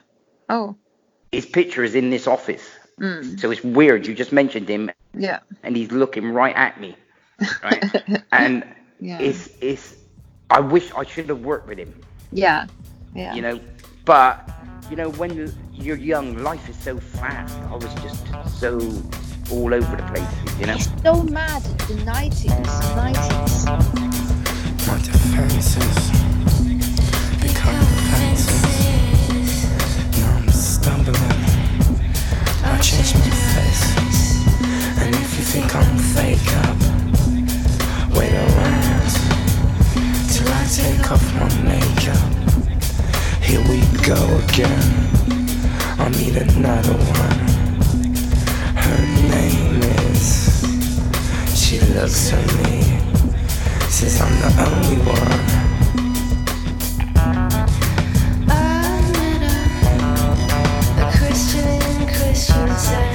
[0.49, 0.75] Oh.
[1.31, 2.67] His picture is in this office.
[2.99, 3.39] Mm.
[3.39, 4.07] So it's weird.
[4.07, 5.41] You just mentioned him, Yeah.
[5.61, 6.95] and he's looking right at me,
[7.61, 7.83] right?
[8.31, 8.65] and
[8.99, 9.19] Yeah.
[9.19, 9.93] it's it's.
[10.49, 11.93] I wish I should have worked with him,
[12.31, 12.65] Yeah.
[13.13, 13.35] Yeah.
[13.35, 13.59] you know.
[14.05, 14.49] But
[14.89, 17.53] you know, when you- you're young, life is so fast.
[17.71, 18.23] I was just
[18.59, 18.79] so
[19.51, 20.73] all over the place, you know.
[20.75, 21.61] It's so mad.
[21.87, 22.51] The nineties,
[22.95, 23.65] nineties.
[24.87, 25.97] My defenses
[27.41, 29.65] become offenses.
[30.19, 31.45] Now I'm stumbling.
[32.63, 33.85] I change my face.
[35.01, 36.77] And if you think I'm fake up,
[38.17, 39.11] wait around
[40.29, 42.54] till I take off my makeup.
[43.45, 44.83] Here we go again.
[45.99, 47.39] I'll meet another one.
[48.75, 50.25] Her name is.
[51.55, 52.81] She looks at me.
[53.87, 55.45] Says I'm the only one.
[60.97, 63.14] I Christian Christian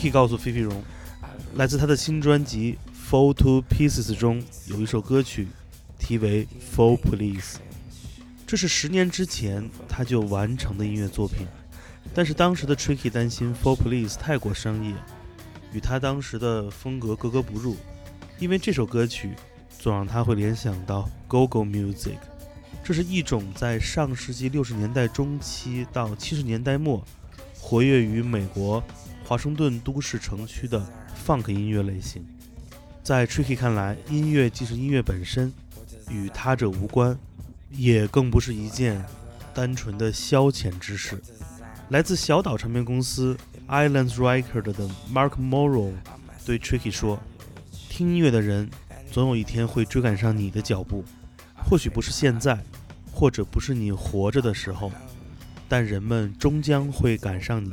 [0.00, 0.82] Tricky 告诉菲菲荣，
[1.56, 2.78] 来自他的新专辑
[3.12, 5.46] 《Fall to Pieces》中有一首歌曲，
[5.98, 7.56] 题为《Fall Police》，
[8.46, 11.46] 这是十年之前他就完成的音乐作品。
[12.14, 14.94] 但是当时的 Tricky 担心《Fall Police》太过商业，
[15.74, 17.76] 与他当时的风格格格不入，
[18.38, 19.34] 因为这首歌曲
[19.78, 22.16] 总让他会联想到 Go-Go Music，
[22.82, 27.04] 这是一种在上世纪六十年代中期到七十年代末
[27.60, 28.82] 活跃于美国
[29.30, 30.84] 华盛顿都市城区的
[31.24, 32.26] funk 音乐类型。
[33.00, 35.52] 在 Tricky 看来，音乐既是音乐本身，
[36.10, 37.16] 与他者无关，
[37.70, 39.04] 也更不是一件
[39.54, 41.16] 单纯的消遣之事。
[41.90, 43.36] 来自小岛唱片公司
[43.68, 45.92] Islands Record 的 Mark Morrow
[46.44, 47.16] 对 Tricky 说
[47.88, 48.68] ：“听音乐的人，
[49.12, 51.04] 总有一天会追赶上你的脚步，
[51.54, 52.58] 或许不是现在，
[53.12, 54.90] 或者不是你活着的时候，
[55.68, 57.72] 但人们终将会赶上你。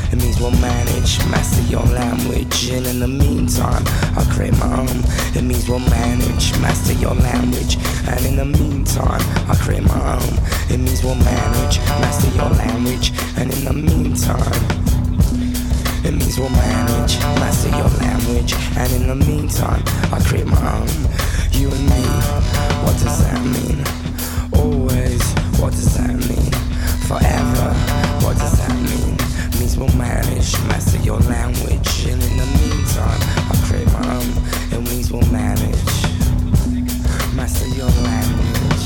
[0.41, 2.69] We'll manage, master your language.
[2.71, 3.83] And in the meantime,
[4.17, 5.05] I'll create my own.
[5.37, 7.77] It means we'll manage, master your language.
[8.09, 10.33] And in the meantime, I'll create my own.
[10.73, 13.13] It means we'll manage, master your language.
[13.37, 14.65] And in the meantime,
[16.03, 18.55] it means we'll manage, master your language.
[18.81, 20.89] And in the meantime, I create my own.
[21.53, 22.01] You and me,
[22.81, 23.85] what does that mean?
[24.57, 25.21] Always,
[25.61, 26.51] what does that mean?
[27.05, 27.73] Forever,
[28.25, 29.30] what does that mean?
[29.71, 32.05] Means we'll manage, master your language.
[32.05, 34.27] And in the meantime, I create my own.
[34.67, 36.03] It um, means we'll manage,
[37.33, 38.85] master your language.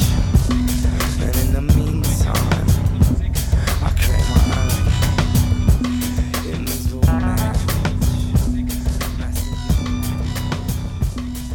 [1.23, 2.67] And in the meantime,
[3.81, 4.73] I create my own.
[6.45, 7.61] It um, means we'll manage,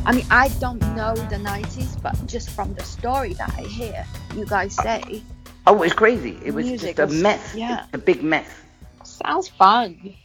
[0.07, 4.05] I mean, I don't know the 90s, but just from the story that I hear
[4.35, 5.23] you guys say,
[5.69, 6.37] Oh, it was crazy.
[6.45, 7.55] It was Music just a was- mess.
[7.55, 7.85] yeah.
[7.93, 8.49] A big mess.
[9.25, 10.17] Sounds fun.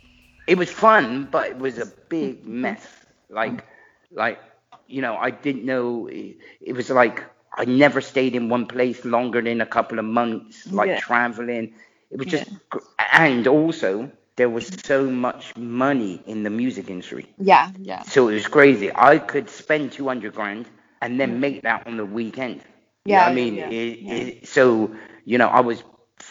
[0.48, 2.86] It was fun, but it was a big mess.
[3.30, 3.64] Like,
[4.12, 4.40] like,
[4.88, 6.08] you know, I didn't know.
[6.08, 7.24] It, it was like
[7.56, 10.72] I never stayed in one place longer than a couple of months.
[10.72, 10.98] Like Yeah.
[10.98, 11.74] traveling,
[12.12, 12.80] it was just, gr-
[13.12, 17.28] and also there was so much money in the music industry.
[17.38, 18.04] Yeah, yeah.
[18.04, 18.92] So it was crazy.
[18.96, 20.68] I could spend 200 grand
[21.02, 22.62] and then make that on the weekend.
[23.08, 24.28] You know Yeah, I mean, yeah, it, yeah.
[24.28, 25.84] It, so you know, I was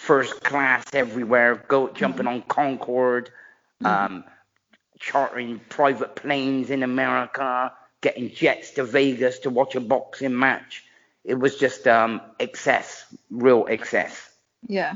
[0.05, 2.35] first class everywhere, go jumping Mm-hmm.
[2.35, 3.31] on Concorde,
[3.85, 4.25] um,
[4.99, 10.85] chartering private planes in America, getting jets to Vegas to watch a boxing match.
[11.25, 14.31] It was just um, excess, real excess.
[14.69, 14.95] Yeah.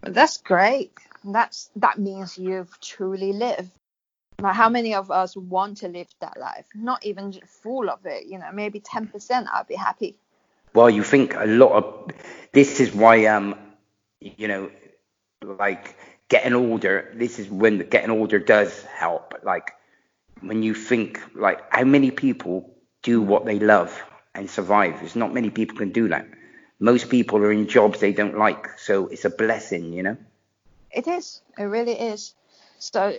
[0.00, 0.92] But that's great.
[1.24, 3.70] That's that means you've truly lived.
[4.40, 6.66] Now, how many of us want to live that life?
[6.74, 10.16] Not even full of it, you know, maybe 10% I'll be happy.
[10.74, 12.12] Well, you think a lot of
[12.52, 13.54] this is why um
[14.36, 14.70] you know
[15.42, 15.96] like
[16.28, 17.12] getting older.
[17.14, 19.34] This is when getting older does help.
[19.42, 19.72] Like
[20.40, 24.00] when you think like how many people do what they love
[24.34, 25.00] and survive.
[25.00, 26.26] There's not many people can do that.
[26.78, 30.16] Most people are in jobs they don't like, so it's a blessing, you know.
[30.90, 31.40] It is.
[31.58, 32.34] It really is.
[32.78, 33.16] So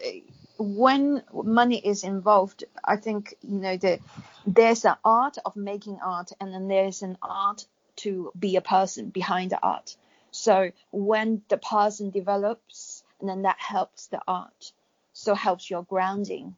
[0.58, 4.00] when money is involved, I think you know that
[4.46, 7.66] there's an art of making art, and then there's an art
[7.98, 9.96] to be a person behind the art.
[10.34, 14.74] So when the person develops, and then that helps the art.
[15.14, 16.56] So helps your grounding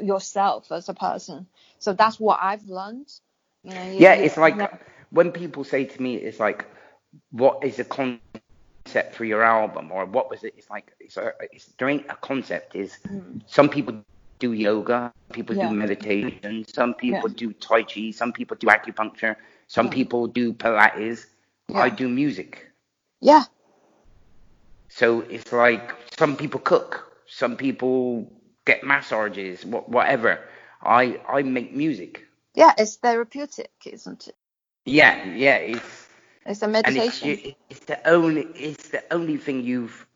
[0.00, 1.46] yourself as a person.
[1.80, 3.12] So that's what I've learned.
[3.64, 4.78] You know, you- Yeah, it's like yeah.
[5.10, 6.66] when people say to me, it's like,
[7.30, 10.54] what is the concept for your album, or what was it?
[10.58, 12.76] It's like, it's, a, it's there ain't a concept.
[12.76, 12.98] Is
[13.46, 14.02] some people
[14.40, 15.58] do yoga, people Mm.
[15.58, 15.70] Yeah.
[15.70, 17.34] do meditation, some people Yeah.
[17.36, 19.36] do tai chi, some people do acupuncture,
[19.68, 21.26] some people do Pilates.
[21.74, 22.71] I do music,
[23.22, 23.44] yeah,
[24.90, 28.32] so it's like some people cook, some people
[28.66, 30.40] get massages, whatever.
[30.82, 32.26] I I make music.
[32.54, 34.36] yeah, it's therapeutic, isn't it?
[34.86, 36.08] Yeah, yeah, it's
[36.46, 37.38] It's a and it's, meditation.
[37.70, 40.06] it's the only it's the only thing you've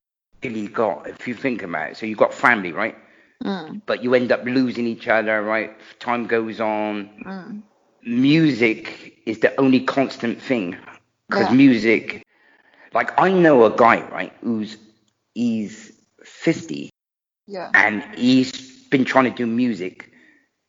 [0.45, 1.99] really got if you think about it.
[1.99, 2.97] So you've got family, right?
[3.45, 5.73] Mm, But you end up losing each other, right?
[6.01, 7.11] Time goes on.
[7.27, 7.63] mm.
[8.03, 10.77] Music is the only constant thing
[11.31, 11.53] because Yeah.
[11.53, 12.23] music,
[12.97, 14.79] like I know a guy, right, who's
[15.35, 15.93] he's
[16.25, 16.91] fifty
[17.47, 17.71] Yeah.
[17.75, 18.51] and he's
[18.89, 20.11] been trying to do music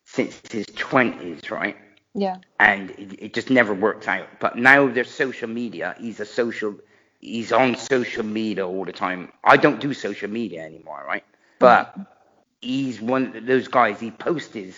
[0.03, 1.77] since his twenties, right?
[2.13, 2.37] Yeah.
[2.59, 4.27] and it, it just never worked out.
[4.39, 5.95] But now there's social media.
[5.99, 6.75] He's a social.
[7.19, 9.31] He's on social media all the time.
[9.43, 11.23] I don't do social media anymore, right?
[11.59, 12.01] But mm-hmm.
[12.61, 13.99] he's one of those guys.
[13.99, 14.75] He posts his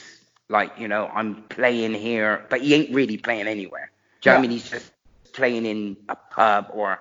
[0.49, 3.91] like, you know, I'm playing here, but he ain't really playing anywhere.
[4.21, 4.51] Do you know what I mean?
[4.51, 4.91] He's just
[5.33, 6.99] playing in a pub or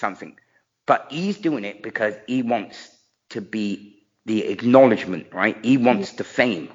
[0.00, 0.36] something.
[0.86, 2.90] But he's doing it because he wants
[3.30, 5.56] to be the acknowledgement, right?
[5.64, 6.70] He wants the fame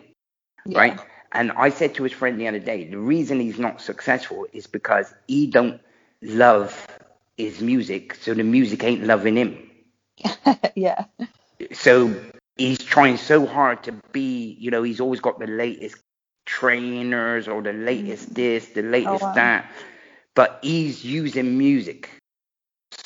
[0.65, 0.79] Yeah.
[0.79, 0.99] right?
[1.31, 4.67] And I said to his friend the other day, the reason he's not successful is
[4.67, 5.81] because he don't
[6.21, 6.87] love
[7.37, 9.69] his music, so the music ain't loving him.
[10.75, 11.05] yeah.
[11.73, 12.15] So
[12.55, 15.97] he's trying so hard to be, you know, he's always got the latest
[16.45, 18.35] trainers or the latest mm.
[18.35, 19.33] this, the oh, latest wow.
[19.33, 19.71] that,
[20.35, 22.09] but he's using music.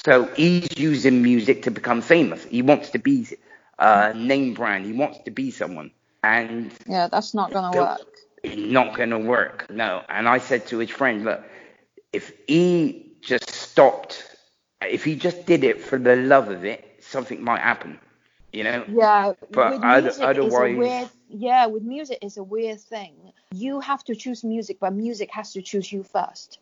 [0.06, 2.44] So he's using music to become famous.
[2.46, 3.28] He wants to be
[3.80, 4.86] a name brand.
[4.86, 5.92] He wants to be someone.
[6.24, 8.18] And Yeah, that's not gonna work.
[8.44, 9.68] it's not going to work.
[9.70, 10.04] No.
[10.10, 11.44] And I said to his friend, look,
[12.14, 14.24] if he just stopped,
[14.82, 18.00] if he just did it for the love of it, something might happen.
[18.52, 18.86] You know?
[18.88, 21.10] Yeah, But with music is a weird.
[21.30, 23.34] Yeah, with music is a weird thing.
[23.52, 26.60] You have to choose music, but music has to choose you first.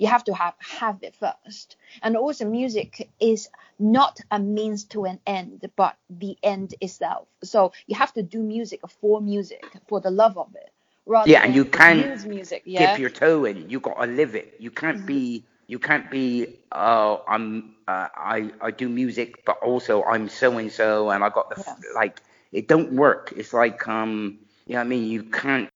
[0.00, 1.76] You have to have have it first.
[2.02, 7.28] And also, music is not a means to an end, but the end itself.
[7.44, 10.70] So you have to do music for music, for the love of it,
[11.06, 12.62] rather Yeah, and you can't music.
[12.64, 13.68] Yeah, Dip your toe in.
[13.70, 14.54] You got to live it.
[14.58, 15.44] You can't be.
[15.66, 16.58] You can't be.
[16.72, 17.74] Oh, I'm.
[17.86, 21.56] Uh, I I do music, but also I'm so and so, and I got the
[21.56, 21.74] Yeah.
[21.94, 22.22] like.
[22.52, 23.32] It don't work.
[23.36, 24.38] It's like um.
[24.66, 25.04] You know what I mean?
[25.10, 25.68] You can't.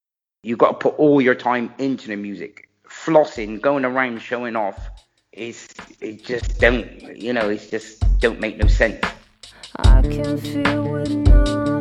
[0.42, 2.68] You got to put all your time into the music
[3.02, 4.78] flossing, going around showing off,
[5.32, 5.68] is
[6.00, 7.48] it just don't you know?
[7.48, 9.04] It's just don't make no sense.
[9.76, 11.73] I can feel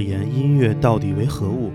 [0.00, 1.70] 而言，音乐到底为何物？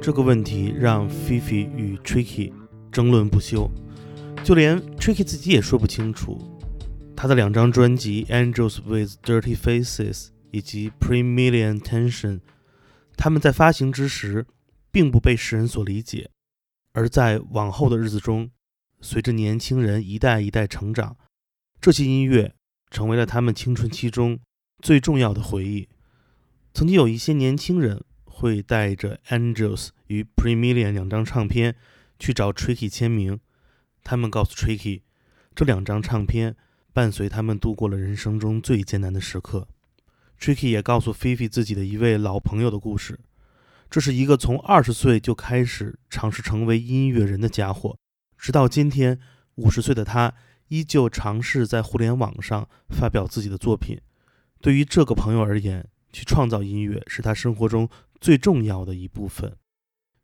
[0.00, 2.50] 这个问题让 Fifi 与 Tricky
[2.90, 3.70] 争论不休，
[4.42, 6.40] 就连 Tricky 自己也说不清楚。
[7.14, 10.12] 他的两张专辑《Angels with Dirty Faces》
[10.50, 12.36] 以及《Pre-Million Tension》，
[13.18, 14.46] 他们在发行之时
[14.90, 16.30] 并不被世人所理解，
[16.94, 18.50] 而在往后的日子中，
[19.02, 21.14] 随着年轻人一代一代成长，
[21.82, 22.54] 这些音乐
[22.90, 24.38] 成为了他们青春期中
[24.82, 25.86] 最重要的回忆。
[26.76, 31.74] 曾经有一些年轻人会带着《Angels》与《Premilian》两张唱片
[32.18, 33.40] 去找 Tricky 签名，
[34.04, 35.00] 他们告诉 Tricky，
[35.54, 36.54] 这两张唱片
[36.92, 39.66] 伴随他们度过了人生中最艰难的时刻。
[40.38, 43.18] Tricky 也告诉 Fifi 自己的一位老朋友的故事，
[43.88, 47.96] 这是一个从二十岁就开始尝试成为音乐人的家伙，
[48.36, 49.18] 直到今天
[49.54, 50.34] 五十岁的他
[50.68, 53.98] 依旧尝试在互联网上发表自己的作品。
[54.60, 57.86] 对于这个朋友而言，去创造音乐是他生活中
[58.22, 59.54] 最重要的一部分。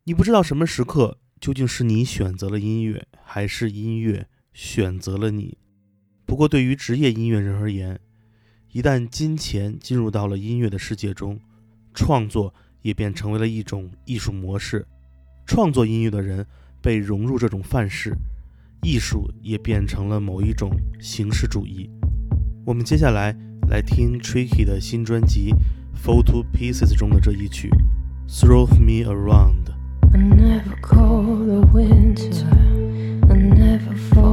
[0.05, 5.55] 你不知道什么时刻究竟是你选择了音乐，还是音乐选择了你。
[6.25, 7.99] 不过，对于职业音乐人而言，
[8.71, 11.39] 一旦金钱进入到了音乐的世界中，
[11.93, 14.87] 创作也便成为了一种艺术模式。
[15.45, 16.43] 创作音乐的人
[16.81, 18.17] 被融入这种范式，
[18.81, 21.87] 艺术也变成了某一种形式主义。
[22.65, 23.31] 我们接下来
[23.69, 25.51] 来听 Tricky 的新专辑
[25.94, 27.70] 《Fall to Pieces》中的这一曲《
[28.30, 29.64] Throw Me Around》。
[30.14, 32.46] I never call the winter.
[33.28, 34.31] I never follow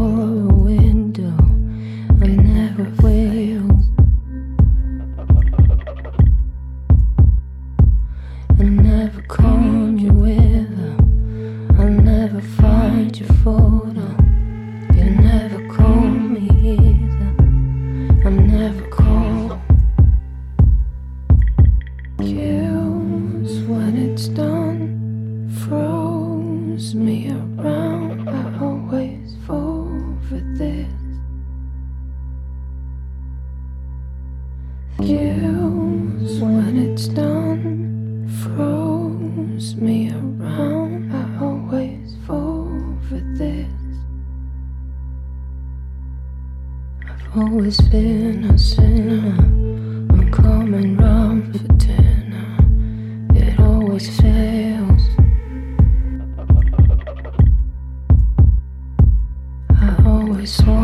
[60.41, 60.80] always want.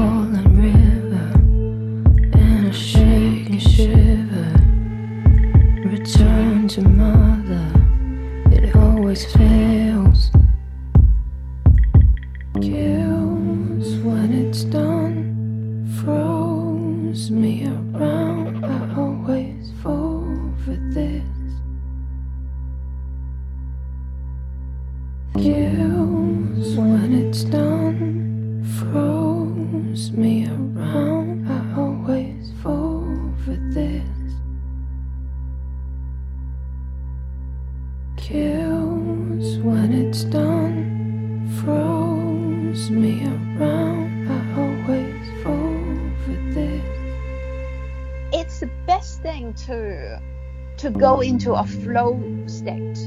[51.87, 52.99] Flow state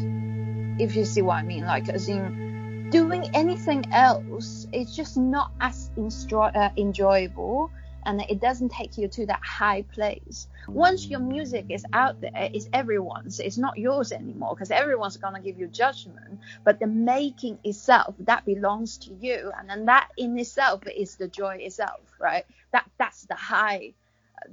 [0.79, 1.65] if you see what i mean.
[1.65, 7.71] Like as in doing anything else it's just not as enjoy, uh, enjoyable
[8.05, 10.47] and it doesn't take you to that high place.
[10.69, 13.41] Once your music is out there it's everyone's.
[13.41, 18.45] It's not yours anymore because everyone's gonna give you judgment but the making itself that
[18.45, 22.45] belongs to you and then that in itself is the joy itself right?
[22.71, 23.93] That that's the high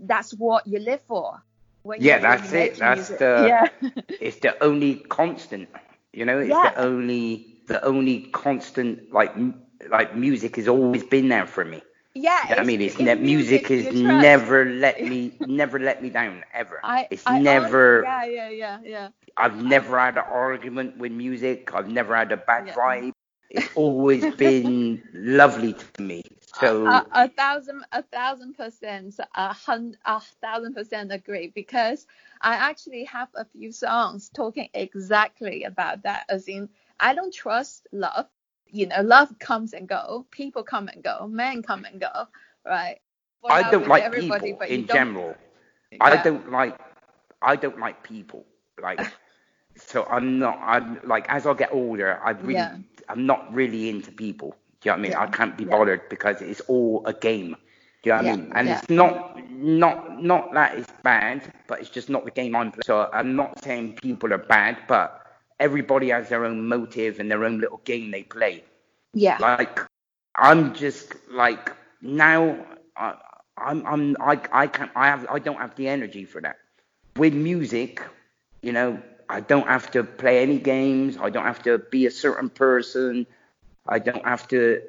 [0.02, 1.42] that's what you live for.
[1.86, 2.78] When Yeah, you're that's it.
[2.78, 3.18] That's music.
[3.18, 3.68] the- yeah.
[4.20, 5.68] it's the only constant
[6.12, 6.66] you know it's Yeah.
[6.66, 11.82] the only the only constant like m- like music has always been there for me
[12.14, 12.44] yeah.
[12.56, 16.44] I mean, it's it's ne- music you has never let me never let me down
[16.52, 16.84] ever.
[16.84, 17.84] I, it's I never.
[18.00, 19.08] Yeah, yeah, yeah, yeah.
[19.36, 21.72] I've never had an argument with music.
[21.74, 22.76] I've never had a bad Yeah.
[22.76, 23.12] vibe.
[23.50, 26.22] It's always been lovely to me.
[26.60, 32.06] So a, a thousand, a thousand percent, a hundred, a thousand percent agree because
[32.40, 36.24] I actually have a few songs talking exactly about that.
[36.28, 36.68] As in,
[37.00, 38.26] I don't trust love.
[38.66, 42.26] You know, love comes and go, people come and go, men come and go,
[42.64, 42.98] right?
[43.48, 45.36] I don't like everybody, people but in general.
[46.00, 46.78] I don't like.
[47.42, 48.44] I don't like people.
[48.80, 49.00] Like.
[49.76, 50.58] So I'm not.
[50.62, 52.70] I'm like as I get older, I really.
[52.72, 52.78] Yeah.
[53.08, 54.56] I'm not really into people.
[54.80, 55.12] Do you know what I mean?
[55.12, 55.76] Yeah, I can't be yeah.
[55.76, 57.56] bothered because it's all a game.
[58.02, 58.52] Do you know what Yeah, I mean?
[58.54, 62.72] And it's not not not that it's bad, but it's just not the game I'm
[62.72, 62.82] playing.
[62.84, 65.22] So I'm not saying people are bad, but
[65.58, 68.64] everybody has their own motive and their own little game they play.
[69.14, 69.40] Yeah.
[69.40, 69.80] Like
[70.34, 71.72] I'm just like
[72.02, 72.56] now
[72.96, 73.14] I,
[73.56, 76.56] I'm I'm I I can't I have I don't have the energy for that.
[77.16, 78.02] With music,
[78.62, 81.16] you know, I don't have to play any games.
[81.18, 83.26] I don't have to be a certain person.
[83.88, 84.80] I don't have to,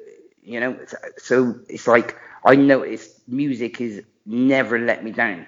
[0.42, 0.78] you know.
[1.18, 5.46] So it's like I notice music is never let me down.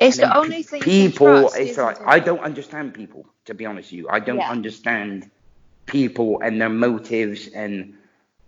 [0.00, 1.48] It's the only thing people.
[1.48, 2.02] trust, it's like it?
[2.06, 3.26] I don't understand people.
[3.46, 4.48] To be honest with you, I don't Yeah.
[4.48, 5.30] understand
[5.86, 7.94] people and their motives and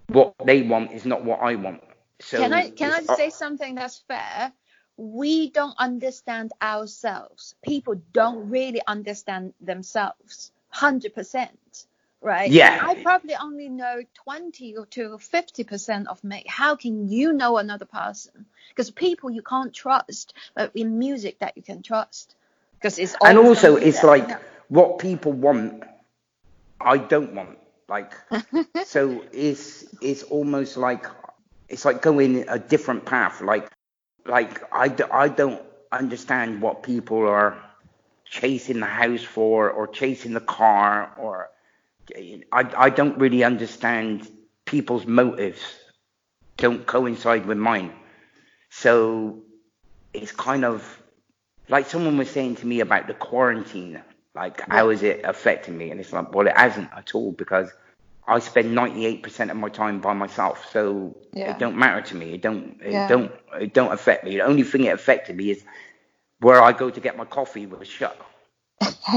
[0.08, 1.82] what they want is not what I want.
[2.20, 4.52] So can I can I say something that's fair?
[4.96, 7.54] We don't understand ourselves.
[7.62, 10.52] People don't really understand themselves.
[10.68, 11.86] Hundred percent,
[12.22, 12.50] right?
[12.50, 12.78] Yeah.
[12.80, 16.44] I probably only know twenty or to fifty percent of me.
[16.46, 18.46] How can you know another person?
[18.70, 22.34] Because people you can't trust, but in music that you can trust.
[22.78, 24.40] Because it's and also it's like
[24.72, 25.84] what people want
[26.80, 27.58] i don't want
[27.88, 28.14] like
[28.86, 31.04] so it's it's almost like
[31.68, 33.68] it's like going a different path like
[34.24, 37.62] like i, d- I don't understand what people are
[38.24, 41.50] chasing the house for or chasing the car or
[42.52, 44.28] i, I don't really understand
[44.64, 45.60] people's motives
[46.56, 47.92] don't coincide with mine
[48.70, 49.42] so
[50.14, 51.02] it's kind of
[51.68, 54.02] like someone was saying to me about the quarantine,
[54.34, 55.90] like how is it affecting me?
[55.90, 57.70] And it's like, well, it hasn't at all because
[58.26, 61.50] I spend 98% of my time by myself, so Yeah.
[61.50, 62.34] it don't matter to me.
[62.34, 63.08] It don't, it Yeah.
[63.08, 64.36] don't, it don't affect me.
[64.36, 65.64] The only thing it affected me is
[66.40, 68.20] where I go to get my coffee was shut.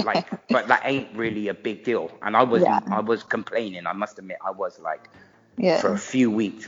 [0.06, 2.12] Like, but that ain't really a big deal.
[2.22, 2.80] And I was, Yeah.
[2.92, 3.88] I was complaining.
[3.88, 5.10] I must admit, I was like
[5.58, 6.68] yeah, for a few weeks.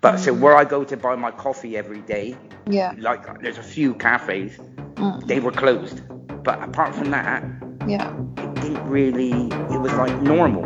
[0.00, 2.36] But so where I go to buy my coffee every day,
[2.68, 4.58] yeah, like there's a few cafes,
[4.94, 5.26] Mm.
[5.26, 6.02] they were closed.
[6.44, 7.44] But apart from that,
[7.86, 8.12] yeah.
[8.38, 9.46] it didn't really.
[9.74, 10.64] It was like normal.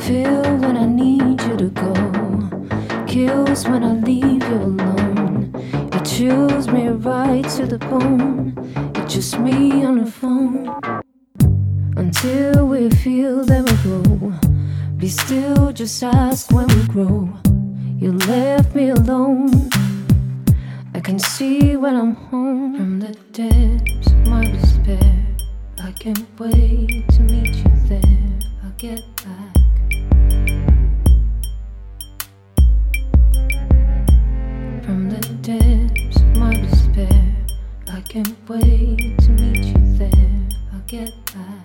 [0.00, 1.94] Feel when I need you to go.
[3.06, 5.52] Kills when I leave you alone.
[5.92, 8.54] It chills me right to the bone.
[8.96, 11.02] It's just me on the phone.
[11.96, 14.32] Until we feel that we grow.
[14.96, 17.28] Be still, just ask when we grow.
[17.98, 19.70] You left me alone.
[20.92, 25.24] I can see when I'm home from the depths of my despair.
[25.82, 28.38] I can't wait to meet you there.
[28.64, 29.54] I'll get back.
[34.84, 37.34] From the depths of my despair,
[37.92, 40.48] I can't wait to meet you there.
[40.72, 41.63] I'll get back.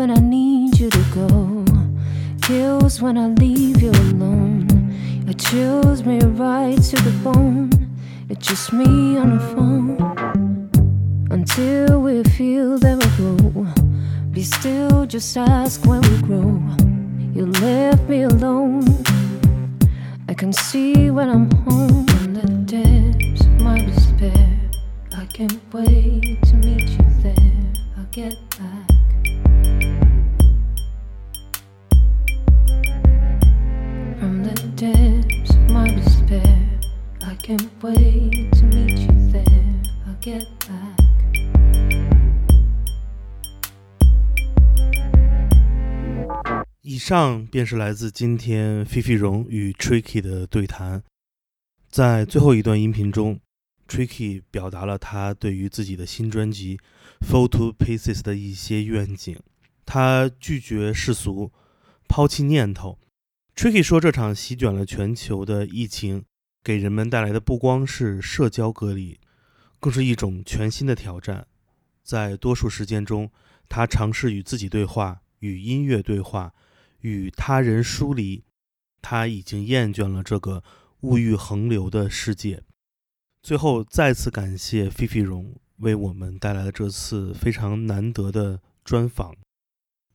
[0.00, 1.62] When I need you to go.
[2.40, 4.66] Kills when I leave you alone.
[5.28, 7.68] It chills me right to the bone.
[8.30, 10.70] It's just me on the phone.
[11.30, 13.66] Until we feel that we grow.
[14.30, 16.48] Be still, just ask when we grow.
[17.34, 18.86] You left me alone.
[20.30, 24.48] I can see when I'm home in the depths of my despair.
[25.14, 27.72] I can't wait to meet you there.
[27.98, 28.89] I'll get back.
[37.50, 39.82] A wait to meet you there.
[40.06, 40.96] I'll get back.
[46.82, 51.02] 以上便是来自今天菲菲荣与 Tricky 的对谈。
[51.88, 53.40] 在最后一段音频中
[53.88, 56.78] ，Tricky 表达了他对于自己的新专辑
[57.26, 59.36] 《Fall to Pieces》的一些愿景。
[59.84, 61.50] 他拒绝世俗，
[62.06, 62.96] 抛弃念头。
[63.56, 66.24] Tricky 说，这场席卷了全球的疫情
[66.62, 69.18] 给人们带来的不光是社交隔离，
[69.78, 71.46] 更是一种全新的挑战。
[72.02, 73.30] 在多数时间中，
[73.68, 76.52] 他尝试与自己对话，与音乐对话。
[77.00, 78.44] 与他人疏离，
[79.00, 80.62] 他已经厌倦了这个
[81.00, 82.62] 物欲横流的世界。
[83.42, 89.34] 最后，再次感谢菲菲荣为我们带来了这次非常难得的专访。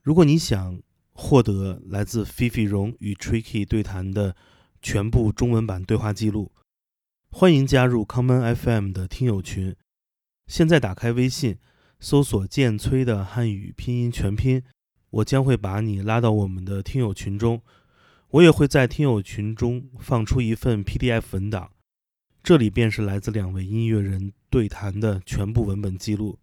[0.04, 0.80] 如果你想
[1.14, 4.36] 获得来自菲菲荣与 Tricky 对谈的
[4.86, 6.52] 全部中文版对话记录，
[7.32, 9.76] 欢迎加入 Common FM 的听友群。
[10.46, 11.58] 现在打开微信，
[12.00, 14.62] 搜索“建崔”的汉语拼音全拼。
[15.10, 17.64] 我将会把你拉到我们的听友群中，
[18.30, 21.72] 我也会在听友群中放出一份 PDF 文档，
[22.44, 26.38] 这里便是来自两位音乐人对谈的全部文本记录。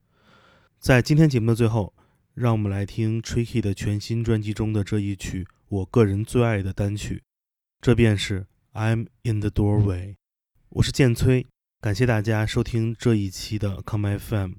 [0.81, 1.95] 在今天节目的最后，
[2.35, 7.23] 让我们来听 Tricky 的全新专辑中的这一曲我个人最爱的单曲，
[7.83, 10.15] 这便是 I'm in the Doorway。
[10.69, 11.45] 我是剑崔，
[11.81, 14.53] 感谢大家收听这一期的 Come FM。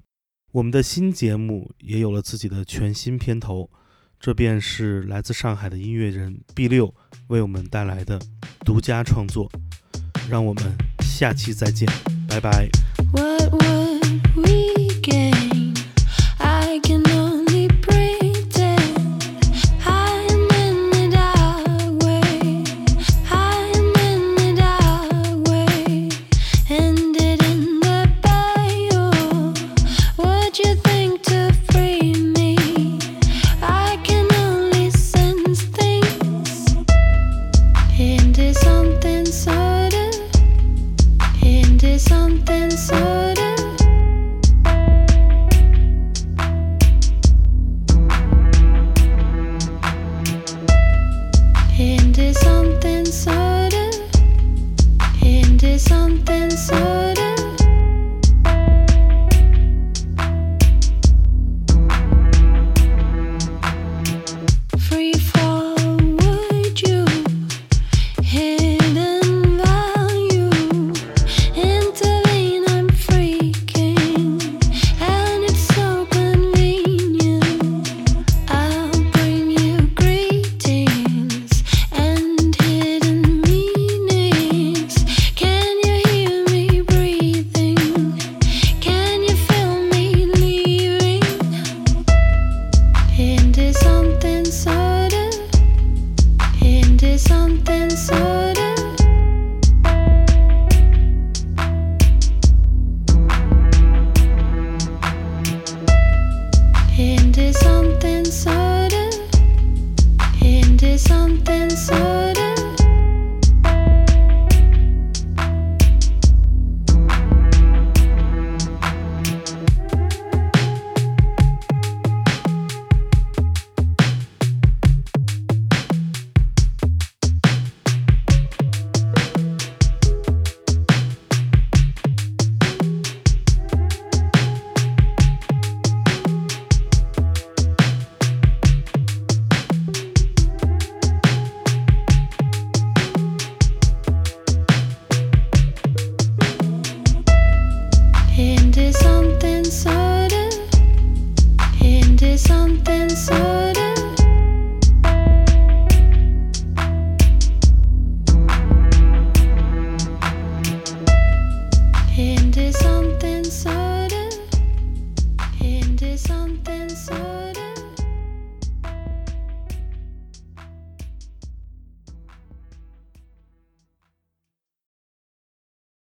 [0.52, 3.70] 我们的新节目也有了自己的全新片头。
[4.20, 6.94] 这便是来自上海的音乐人 B 六
[7.28, 8.20] 为我们带来的
[8.60, 9.50] 独家创作，
[10.28, 11.88] 让我们下期再见，
[12.28, 12.68] 拜拜。